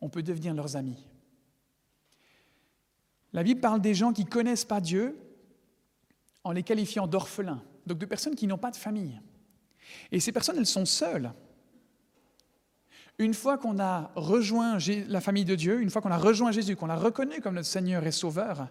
[0.00, 1.06] on peut devenir leurs amis.
[3.32, 5.18] La Bible parle des gens qui ne connaissent pas Dieu
[6.44, 9.20] en les qualifiant d'orphelins, donc de personnes qui n'ont pas de famille.
[10.12, 11.32] Et ces personnes, elles sont seules.
[13.18, 14.78] Une fois qu'on a rejoint
[15.08, 17.68] la famille de Dieu, une fois qu'on a rejoint Jésus, qu'on l'a reconnu comme notre
[17.68, 18.68] Seigneur et Sauveur,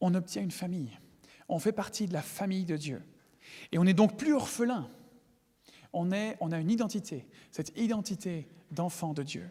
[0.00, 0.98] on obtient une famille.
[1.48, 3.02] On fait partie de la famille de Dieu.
[3.70, 4.88] Et on n'est donc plus orphelin.
[5.92, 9.48] On, on a une identité, cette identité d'enfant de Dieu.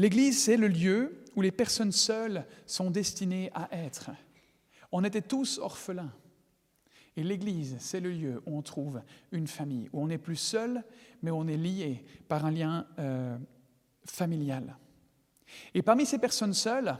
[0.00, 4.10] L'Église, c'est le lieu où les personnes seules sont destinées à être.
[4.92, 6.10] On était tous orphelins.
[7.18, 10.82] Et l'Église, c'est le lieu où on trouve une famille, où on n'est plus seul,
[11.20, 13.36] mais on est lié par un lien euh,
[14.06, 14.78] familial.
[15.74, 16.96] Et parmi ces personnes seules,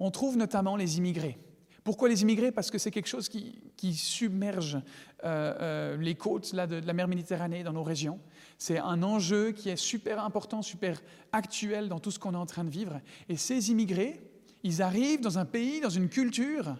[0.00, 1.38] on trouve notamment les immigrés.
[1.84, 2.50] Pourquoi les immigrés?
[2.50, 4.74] Parce que c'est quelque chose qui, submerge
[5.22, 8.18] euh, euh, les côtes là, de, la mer Méditerranée dans nos régions.
[8.60, 11.00] C'est un enjeu qui est super important, super
[11.32, 13.00] actuel dans tout ce qu'on est en train de vivre.
[13.30, 14.20] Et ces immigrés,
[14.62, 16.76] ils arrivent dans un pays, dans une culture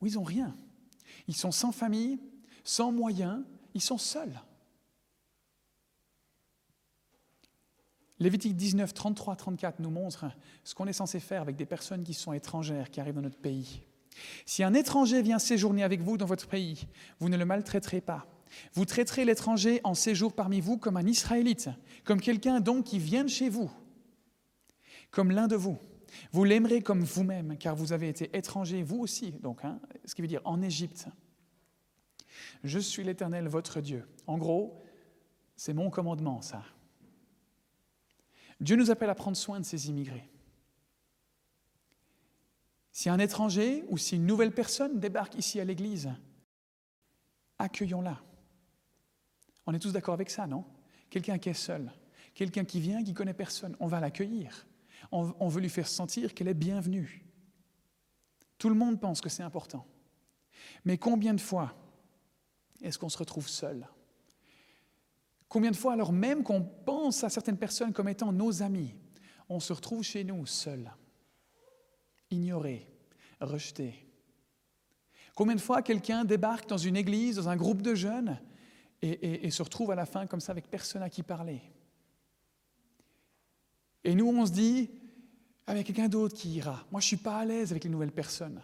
[0.00, 0.52] où ils n'ont rien.
[1.28, 2.18] Ils sont sans famille,
[2.64, 3.40] sans moyens,
[3.72, 4.42] ils sont seuls.
[8.18, 10.24] Lévitique 19, 33, 34 nous montre
[10.64, 13.38] ce qu'on est censé faire avec des personnes qui sont étrangères, qui arrivent dans notre
[13.38, 13.82] pays.
[14.44, 16.88] Si un étranger vient séjourner avec vous dans votre pays,
[17.20, 18.26] vous ne le maltraiterez pas.
[18.74, 21.70] Vous traiterez l'étranger en séjour parmi vous comme un Israélite,
[22.04, 23.70] comme quelqu'un donc qui vient de chez vous,
[25.10, 25.78] comme l'un de vous.
[26.30, 30.22] Vous l'aimerez comme vous-même, car vous avez été étranger, vous aussi, donc, hein, ce qui
[30.22, 31.06] veut dire en Égypte.
[32.64, 34.06] Je suis l'Éternel, votre Dieu.
[34.26, 34.82] En gros,
[35.56, 36.62] c'est mon commandement, ça.
[38.60, 40.28] Dieu nous appelle à prendre soin de ces immigrés.
[42.92, 46.10] Si un étranger ou si une nouvelle personne débarque ici à l'Église,
[47.58, 48.20] accueillons-la.
[49.66, 50.64] On est tous d'accord avec ça, non?
[51.10, 51.92] Quelqu'un qui est seul,
[52.34, 54.66] quelqu'un qui vient, qui connaît personne, on va l'accueillir.
[55.10, 57.24] On, veut lui faire sentir qu'elle est bienvenue.
[58.56, 59.84] Tout le monde pense que c'est important.
[60.84, 61.74] Mais combien de fois
[62.80, 63.86] est-ce qu'on se retrouve seul?
[65.48, 68.94] Combien de fois, alors même qu'on pense à certaines personnes comme étant nos amis,
[69.48, 70.90] on se retrouve chez nous seul
[72.30, 72.88] ignoré,
[73.40, 74.06] rejeté?
[75.34, 78.40] Combien de fois quelqu'un débarque dans une église, dans un groupe de jeunes,
[79.02, 81.60] et, se retrouve à la fin comme ça avec personne à qui parler
[84.04, 84.90] Et nous, on se dit,
[85.66, 86.86] avec quelqu'un d'autre qui ira.
[86.92, 88.62] Moi, je ne suis pas à l'aise avec les nouvelles personnes.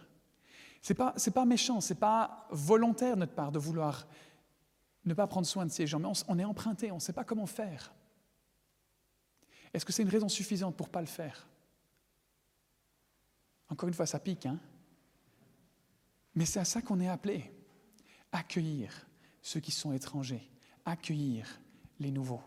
[0.81, 4.07] Ce n'est pas, pas méchant, ce n'est pas volontaire de notre part de vouloir
[5.05, 7.13] ne pas prendre soin de ces gens, mais on, on est emprunté, on ne sait
[7.13, 7.93] pas comment faire.
[9.75, 11.49] Est-ce que c'est une raison suffisante pour ne pas le faire?
[13.69, 14.59] Encore une fois, ça pique, hein?
[16.35, 17.53] Mais c'est à ça qu'on est appelé.
[18.31, 19.08] Accueillir
[19.49, 20.47] ceux qui sont étrangers,
[20.85, 21.59] accueillir
[22.01, 22.43] les nouveaux.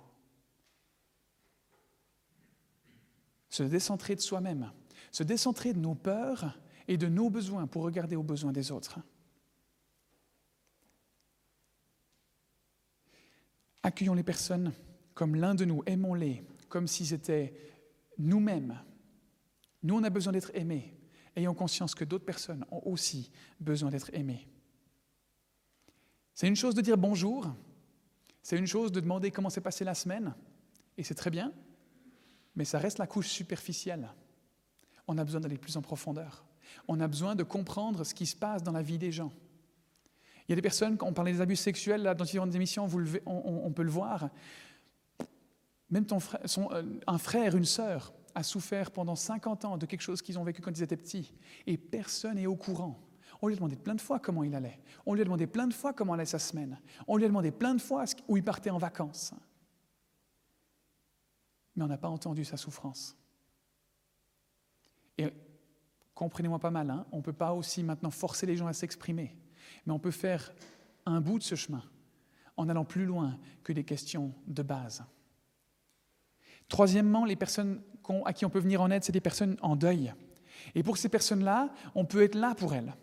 [3.49, 4.71] Se décentrer de soi-même,
[5.11, 8.99] se décentrer de nos peurs et de nos besoins pour regarder aux besoins des autres.
[13.81, 14.71] Accueillons les personnes
[15.15, 17.51] comme l'un de nous, aimons-les comme si c'était
[18.19, 18.79] nous-mêmes.
[19.81, 20.95] Nous, on a besoin d'être aimés
[21.35, 24.47] ayant conscience que d'autres personnes ont aussi besoin d'être aimées.
[26.33, 27.47] C'est une chose de dire bonjour,
[28.41, 30.33] c'est une chose de demander comment s'est passée la semaine,
[30.97, 31.51] et c'est très bien,
[32.55, 34.09] mais ça reste la couche superficielle.
[35.07, 36.45] On a besoin d'aller plus en profondeur.
[36.87, 39.31] On a besoin de comprendre ce qui se passe dans la vie des gens.
[40.47, 42.85] Il y a des personnes, quand on parlait des abus sexuels là, dans différentes émissions,
[42.85, 44.29] vous on, peut le voir.
[45.89, 50.01] Même ton frère, euh, un frère, une sœur, a souffert pendant 50 ans de quelque
[50.01, 51.33] chose qu'ils ont vécu quand ils étaient petits,
[51.67, 52.99] et personne n'est au courant.
[53.41, 54.79] On lui a demandé plein de fois comment il allait.
[55.05, 56.79] On lui a demandé plein de fois comment allait sa semaine.
[57.07, 59.33] On lui a demandé plein de fois où il partait en vacances.
[61.75, 63.17] Mais on n'a pas entendu sa souffrance.
[65.17, 65.27] Et
[66.13, 69.35] comprenez-moi pas mal, hein, on ne peut pas aussi maintenant forcer les gens à s'exprimer,
[69.85, 70.53] mais on peut faire
[71.05, 71.83] un bout de ce chemin
[72.57, 75.03] en allant plus loin que des questions de base.
[76.67, 77.81] Troisièmement, les personnes
[78.25, 80.13] à qui on peut venir en aide, c'est des personnes en deuil.
[80.75, 82.93] Et pour ces personnes-là, on peut être là pour elles.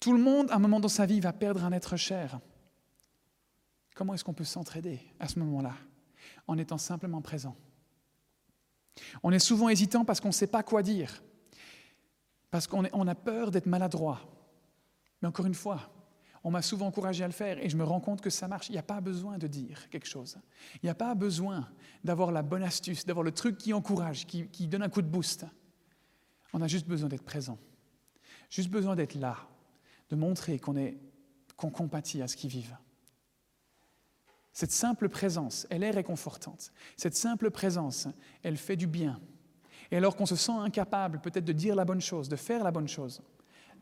[0.00, 2.40] Tout le monde, à un moment dans sa vie, va perdre un être cher.
[3.94, 5.74] Comment est-ce qu'on peut s'entraider à ce moment-là
[6.46, 7.56] En étant simplement présent?
[9.22, 11.22] On est souvent hésitant parce qu'on ne sait pas quoi dire,
[12.50, 14.20] parce qu'on a peur d'être maladroit.
[15.20, 15.94] Mais encore une fois,
[16.44, 18.68] on m'a souvent encouragé à le faire et je me rends compte que ça marche.
[18.68, 20.36] Il n'y a pas besoin de dire quelque chose.
[20.74, 21.68] Il n'y a pas besoin
[22.04, 25.46] d'avoir la bonne astuce, d'avoir le truc qui encourage, qui, donne un coup de boost.
[26.52, 27.58] On a juste besoin d'être présent.
[28.50, 29.38] Juste besoin d'être là,
[30.10, 30.74] de montrer qu'on
[31.56, 32.76] qu'on compatit à ce qu'ils vivent.
[34.52, 36.72] Cette simple présence, elle est réconfortante.
[36.96, 38.08] Cette simple présence,
[38.42, 39.20] elle fait du bien.
[39.90, 42.70] Et alors qu'on se sent incapable peut-être de dire la bonne chose, de faire la
[42.70, 43.22] bonne chose,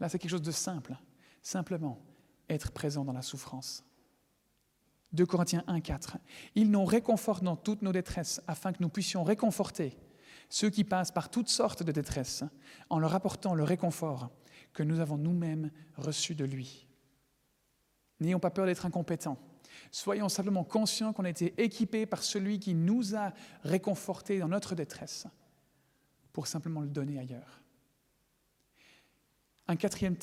[0.00, 0.96] là c'est quelque chose de simple.
[1.42, 1.98] Simplement,
[2.48, 3.84] être présent dans la souffrance.
[5.12, 6.16] 2 Corinthiens 1, 4.
[6.54, 9.98] Ils nous réconfortent dans toutes nos détresses, afin que nous puissions réconforter
[10.48, 12.44] ceux qui passent par toutes sortes de détresses,
[12.90, 14.30] en leur apportant le réconfort
[14.72, 16.86] que nous avons nous-mêmes reçu de lui.
[18.20, 19.38] N'ayons pas peur d'être incompétents.
[19.90, 24.74] Soyons simplement conscients qu'on a été équipés par celui qui nous a réconfortés dans notre
[24.74, 25.26] détresse,
[26.32, 27.62] pour simplement le donner ailleurs.
[29.68, 30.16] Un quatrième,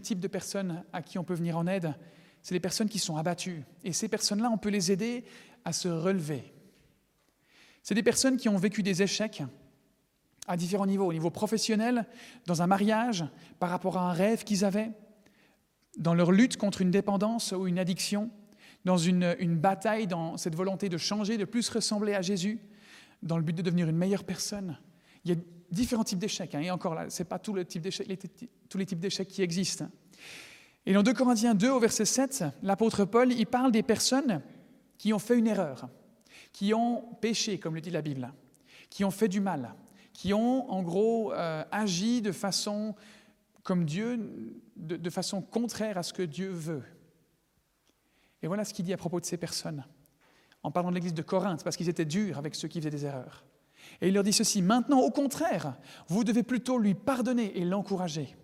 [0.00, 1.94] type de personnes à qui on peut venir en aide,
[2.42, 3.64] c'est les personnes qui sont abattues.
[3.82, 5.24] Et ces personnes-là, on peut les aider
[5.64, 6.52] à se relever.
[7.82, 9.42] C'est des personnes qui ont vécu des échecs
[10.46, 12.06] à différents niveaux, au niveau professionnel,
[12.46, 13.24] dans un mariage,
[13.58, 14.90] par rapport à un rêve qu'ils avaient,
[15.96, 18.30] dans leur lutte contre une dépendance ou une addiction,
[18.84, 22.60] dans une, bataille, dans cette volonté de changer, de plus ressembler à Jésus,
[23.22, 24.78] dans le but de devenir une meilleure personne.
[25.24, 25.40] Il y a
[25.70, 26.54] différents types d'échecs.
[26.54, 29.86] Hein, et encore là, ce n'est pas tous les types d'échecs qui existent.
[30.84, 34.42] Et dans 2 Corinthiens 2, au verset 7, l'apôtre Paul, il parle des personnes
[34.98, 35.88] qui ont fait une erreur,
[36.52, 38.32] qui ont péché, comme le dit la Bible,
[38.90, 39.74] qui ont fait du mal,
[40.14, 42.94] qui ont en gros euh, agi de façon
[43.62, 46.82] comme Dieu, de, de façon contraire à ce que Dieu veut.
[48.42, 49.84] Et voilà ce qu'il dit à propos de ces personnes,
[50.62, 53.04] en parlant de l'église de Corinthe, parce qu'ils étaient durs avec ceux qui faisaient des
[53.04, 53.44] erreurs.
[54.00, 55.76] Et il leur dit ceci, maintenant au contraire,
[56.08, 58.36] vous devez plutôt lui pardonner et l'encourager,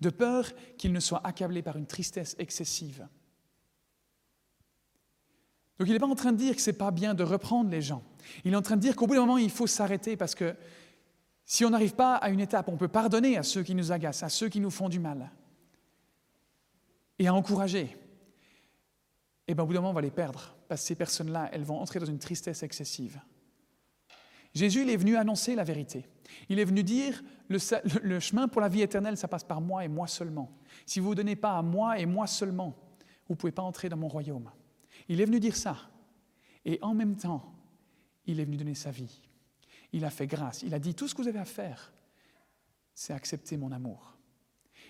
[0.00, 3.06] de peur qu'il ne soit accablé par une tristesse excessive.
[5.78, 7.70] Donc il n'est pas en train de dire que ce n'est pas bien de reprendre
[7.70, 8.02] les gens.
[8.44, 10.54] Il est en train de dire qu'au bout d'un moment, il faut s'arrêter parce que
[11.46, 14.22] si on n'arrive pas à une étape, on peut pardonner à ceux qui nous agacent,
[14.22, 15.30] à ceux qui nous font du mal,
[17.18, 17.96] et à encourager.
[19.46, 21.64] Et bien au bout d'un moment, on va les perdre, parce que ces personnes-là, elles
[21.64, 23.20] vont entrer dans une tristesse excessive.
[24.54, 26.06] Jésus, il est venu annoncer la vérité.
[26.48, 29.88] Il est venu dire, le, chemin pour la vie éternelle, ça passe par moi et
[29.88, 30.50] moi seulement.
[30.86, 32.74] Si vous ne vous donnez pas à moi et moi seulement,
[33.26, 34.50] vous ne pouvez pas entrer dans mon royaume.
[35.08, 35.76] Il est venu dire ça.
[36.64, 37.52] Et en même temps,
[38.26, 39.20] il est venu donner sa vie.
[39.94, 40.62] Il a fait grâce.
[40.62, 41.90] Il a dit, tout ce que vous avez à faire,
[42.94, 44.14] c'est accepter mon amour.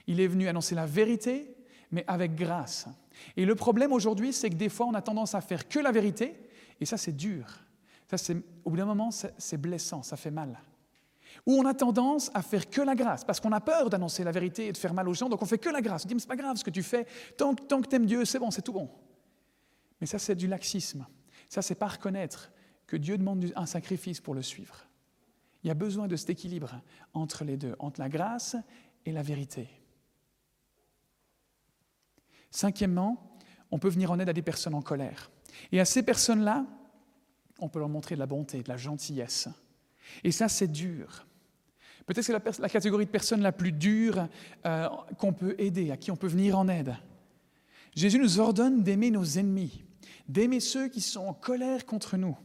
[0.08, 1.54] Il est venu annoncer la vérité,
[1.92, 2.86] mais avec grâce.
[3.36, 5.92] Et le problème aujourd'hui, c'est que des fois, on a tendance à faire que la
[5.92, 6.34] vérité,
[6.80, 7.64] et ça, c'est dur
[8.64, 10.60] au bout d'un moment, c'est blessant, ça fait mal.
[11.46, 14.32] Ou on a tendance à faire que la grâce, parce qu'on a peur d'annoncer la
[14.32, 16.04] vérité et de faire mal aux gens, donc on fait que la grâce.
[16.04, 18.06] On dit, mais c'est pas grave ce que tu fais, tant, tant que tu aimes
[18.06, 18.88] Dieu, c'est bon, c'est tout bon.
[20.00, 21.06] Mais ça, c'est du laxisme.
[21.48, 22.50] Ça, c'est pas reconnaître
[22.86, 24.86] que Dieu demande un sacrifice pour le suivre.
[25.64, 26.80] Il y a besoin de cet équilibre
[27.14, 28.54] entre les deux, entre la grâce
[29.06, 29.68] et la vérité.
[32.50, 33.38] Cinquièmement,
[33.70, 35.30] on peut venir en aide à des personnes en colère.
[35.72, 36.66] Et à ces personnes-là,
[37.58, 39.48] on peut leur montrer de la bonté, de la gentillesse.
[40.22, 41.26] Et ça, c'est dur.
[42.06, 44.28] Peut-être que c'est la, catégorie de personnes la plus dure
[44.66, 44.88] euh,
[45.18, 46.94] qu'on peut aider, à qui on peut venir en aide.
[47.94, 49.84] Jésus nous ordonne d'aimer nos ennemis,
[50.28, 52.36] d'aimer ceux qui sont en colère contre nous.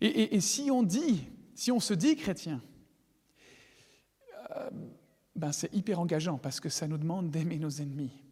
[0.00, 2.62] Et, si on dit, si on se dit chrétien,
[4.56, 4.70] euh,
[5.34, 8.22] ben c'est hyper engageant parce que ça nous demande d'aimer nos ennemis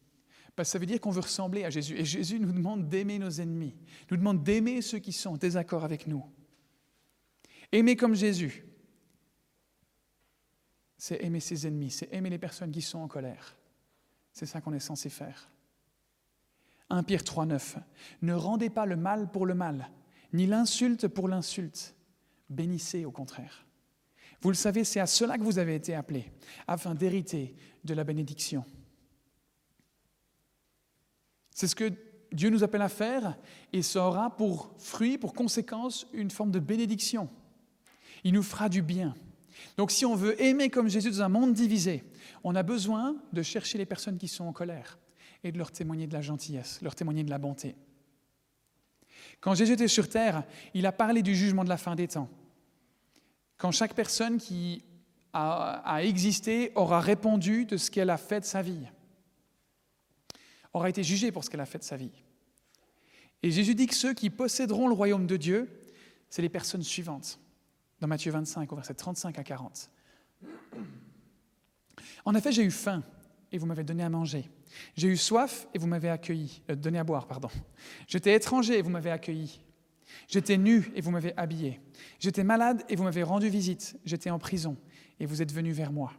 [0.65, 1.97] ça veut dire qu'on veut ressembler à Jésus.
[1.97, 3.75] Et Jésus nous demande d'aimer nos ennemis,
[4.11, 6.25] nous demande d'aimer ceux qui sont en désaccord avec nous.
[7.73, 8.65] Aimer comme Jésus,
[10.99, 13.57] c'est aimer ses ennemis, c'est aimer les personnes qui sont en colère.
[14.33, 15.51] C'est ça qu'on est censé faire.
[16.91, 17.79] 1 Pierre 3, 9.
[18.23, 19.91] Ne rendez pas le mal pour le mal,
[20.33, 21.95] ni l'insulte pour l'insulte.
[22.51, 23.65] Bénissez au contraire.
[24.43, 26.31] Vous le savez, c'est à cela que vous avez été appelés,
[26.67, 28.65] afin d'hériter de la bénédiction.
[31.55, 31.93] C'est ce que
[32.33, 33.37] Dieu nous appelle à faire
[33.73, 37.29] et ça aura pour fruit, pour conséquence, une forme de bénédiction.
[38.25, 39.15] Il nous fera du bien.
[39.77, 42.05] Donc si on veut aimer comme Jésus dans un monde divisé,
[42.45, 44.99] on a besoin de chercher les personnes qui sont en colère
[45.45, 47.77] et de leur témoigner de la gentillesse, leur témoigner de la bonté.
[49.41, 50.45] Quand Jésus était sur terre,
[50.75, 52.29] il a parlé du jugement de la fin des temps.
[53.61, 54.83] Quand chaque personne qui
[55.35, 58.87] a, existé aura répondu de ce qu'elle a fait de sa vie
[60.73, 62.13] aura été jugée pour ce qu'elle a fait de sa vie.
[63.43, 65.69] Et Jésus dit que ceux qui posséderont le royaume de Dieu,
[66.31, 67.39] c'est les personnes suivantes,
[68.01, 69.91] dans Matthieu 25, au verset 35 à 40.
[72.25, 73.03] En effet, j'ai eu faim
[73.53, 74.49] et vous m'avez donné à manger.
[74.97, 77.51] J'ai eu soif et vous m'avez accueilli, euh, donné à boire, pardon.
[78.07, 79.61] J'étais étranger et vous m'avez accueilli.
[80.29, 81.81] J'étais nu et vous m'avez habillé.
[82.19, 83.97] J'étais malade et vous m'avez rendu visite.
[84.05, 84.77] J'étais en prison
[85.19, 86.13] et vous êtes venu vers moi.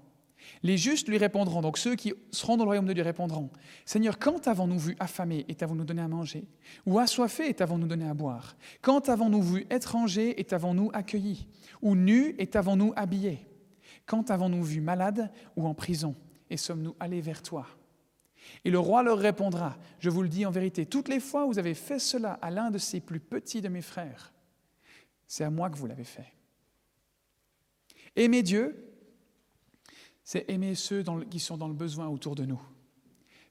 [0.63, 3.49] Les justes lui répondront, donc ceux qui seront dans le royaume de Dieu répondront,
[3.85, 6.45] Seigneur, quand avons-nous vu affamé et t'avons-nous donné à manger?
[6.85, 8.55] Ou assoiffé et t'avons-nous donné à boire?
[8.81, 11.47] Quand avons-nous vu étranger et t'avons-nous accueilli
[11.81, 13.47] Ou nu et t'avons-nous habillé
[14.05, 16.15] Quand avons-nous vu malade ou en prison?
[16.49, 17.65] Et sommes-nous allés vers toi?
[18.65, 21.49] Et le roi leur répondra, je vous le dis en vérité, toutes les fois où
[21.53, 24.33] vous avez fait cela à l'un de ces plus petits de mes frères,
[25.27, 26.33] c'est à moi que vous l'avez fait.
[28.15, 28.91] Aimez Dieu
[30.23, 32.61] c'est aimer ceux qui sont dans le besoin autour de nous.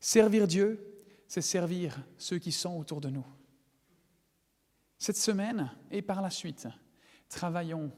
[0.01, 0.83] Servir Dieu,
[1.27, 3.27] c'est servir ceux qui sont autour de nous.
[4.97, 6.69] Cette semaine et par la suite,
[7.29, 7.93] travaillons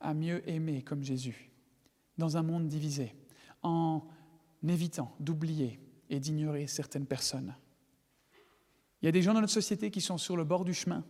[0.00, 1.50] à mieux aimer comme Jésus,
[2.16, 3.14] dans un monde divisé,
[3.62, 4.02] en
[4.66, 5.78] évitant d'oublier
[6.12, 7.56] et d'ignorer certaines personnes.
[9.00, 11.04] Il y a des gens dans notre société qui sont sur le bord du chemin,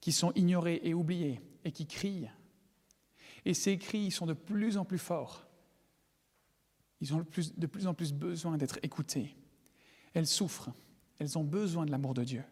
[0.00, 2.28] qui sont ignorés et oubliés et qui crient.
[3.46, 5.46] Et ces cris sont de plus en plus forts
[7.04, 9.36] ils ont de plus en plus besoin d'être écoutés.
[10.14, 10.70] Elles souffrent.
[11.18, 12.42] Elles ont besoin de l'amour de Dieu.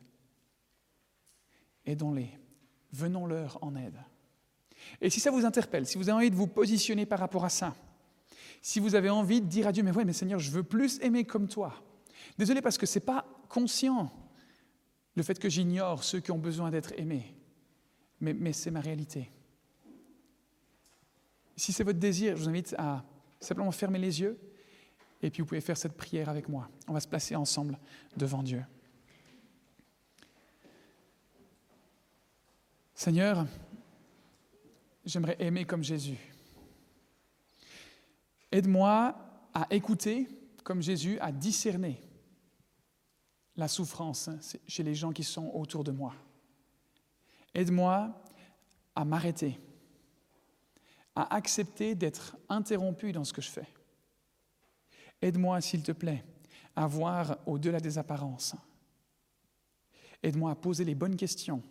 [1.87, 2.29] Aidons-les.
[2.93, 3.97] Venons-leur en aide.
[5.01, 7.49] Et si ça vous interpelle, si vous avez envie de vous positionner par rapport à
[7.49, 7.75] ça,
[8.63, 10.99] si vous avez envie de dire à Dieu, mais ouais, mais Seigneur, je veux plus
[11.01, 11.75] aimer comme toi.
[12.39, 14.11] Désolé parce que ce n'est pas conscient
[15.15, 17.35] le fait que j'ignore ceux qui ont besoin d'être aimés,
[18.21, 19.31] mais, mais c'est ma réalité.
[21.57, 23.05] Si c'est votre désir, je vous invite à
[23.43, 24.39] Simplement fermez les yeux
[25.21, 26.69] et puis vous pouvez faire cette prière avec moi.
[26.87, 27.77] On va se placer ensemble
[28.17, 28.65] devant Dieu.
[32.95, 33.45] Seigneur,
[35.05, 36.19] j'aimerais aimer comme Jésus.
[38.53, 39.17] Aide-moi
[39.53, 40.29] à écouter
[40.63, 42.01] comme Jésus, à discerner
[43.57, 44.31] la souffrance
[44.67, 46.15] chez les gens qui sont autour de moi.
[47.55, 48.23] Aide-moi
[48.95, 49.59] à m'arrêter
[51.15, 53.69] à accepter d'être interrompu dans ce que je fais.
[55.21, 56.25] Aide-moi, s'il te plaît,
[56.75, 58.55] à voir au-delà des apparences.
[60.23, 61.63] Aide-moi à poser les bonnes questions.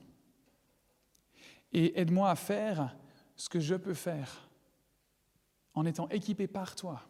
[1.74, 2.96] Et aide-moi à faire
[3.36, 4.50] ce que je peux faire
[5.74, 7.02] en étant équipé par toi.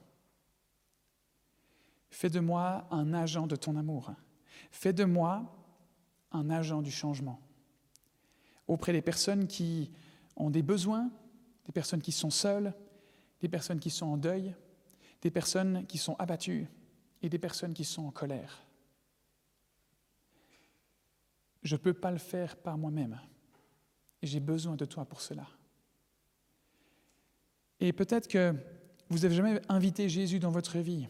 [2.09, 4.11] Fais de moi un agent de ton amour.
[4.71, 5.55] Fais de moi
[6.31, 7.41] un agent du changement
[8.71, 9.91] auprès des personnes qui
[10.37, 11.11] ont des besoins,
[11.65, 12.73] des personnes qui sont seules,
[13.41, 14.55] des personnes qui sont en deuil,
[15.21, 16.67] des personnes qui sont abattues
[17.21, 18.63] et des personnes qui sont en colère.
[21.63, 23.19] Je ne peux pas le faire par moi-même.
[24.21, 25.47] Et j'ai besoin de toi pour cela.
[27.81, 28.55] Et peut-être que
[29.09, 31.07] vous n'avez jamais invité Jésus dans votre vie.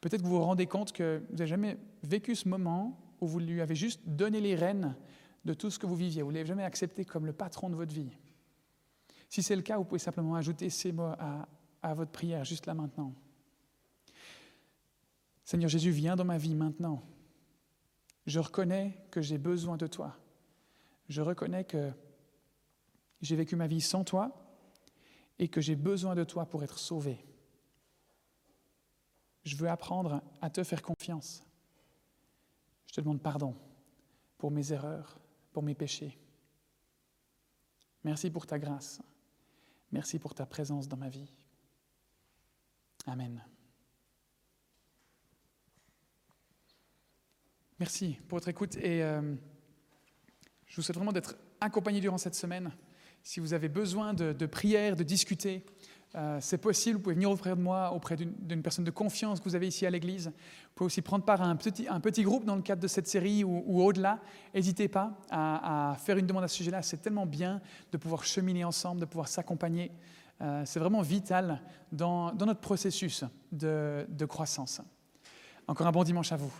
[0.00, 3.38] Peut-être que vous vous rendez compte que vous n'avez jamais vécu ce moment où vous
[3.38, 4.96] lui avez juste donné les rênes
[5.44, 6.22] de tout ce que vous viviez.
[6.22, 8.10] Vous ne l'avez jamais accepté comme le patron de votre vie.
[9.28, 11.12] Si c'est le cas, vous pouvez simplement ajouter ces mots
[11.82, 13.14] à, votre prière, juste là maintenant.
[15.44, 17.02] Seigneur Jésus, viens dans ma vie maintenant.
[18.26, 20.16] Je reconnais que j'ai besoin de toi.
[21.08, 21.90] Je reconnais que
[23.20, 24.41] j'ai vécu ma vie sans toi
[25.38, 27.24] et que j'ai besoin de toi pour être sauvé.
[29.44, 31.44] Je veux apprendre à te faire confiance.
[32.86, 33.56] Je te demande pardon
[34.38, 35.18] pour mes erreurs,
[35.52, 36.18] pour mes péchés.
[38.04, 39.00] Merci pour ta grâce.
[39.90, 41.32] Merci pour ta présence dans ma vie.
[43.06, 43.44] Amen.
[47.78, 49.34] Merci pour votre écoute et euh,
[50.66, 52.72] je vous souhaite vraiment d'être accompagné durant cette semaine.
[53.22, 55.64] Si vous avez besoin de, de prière, de discuter,
[56.14, 59.44] euh, c'est possible, vous pouvez venir auprès de moi, auprès d'une personne de confiance que
[59.44, 60.26] vous avez ici à l'Église.
[60.26, 62.88] Vous pouvez aussi prendre part à un petit, un petit groupe dans le cadre de
[62.88, 64.20] cette série ou, au-delà.
[64.54, 66.82] N'hésitez pas à, faire une demande à ce sujet-là.
[66.82, 67.60] C'est tellement bien
[67.92, 69.90] de pouvoir cheminer ensemble, de pouvoir s'accompagner.
[70.42, 74.82] Euh, c'est vraiment vital dans, notre processus de croissance.
[75.66, 76.52] Encore un bon dimanche à vous.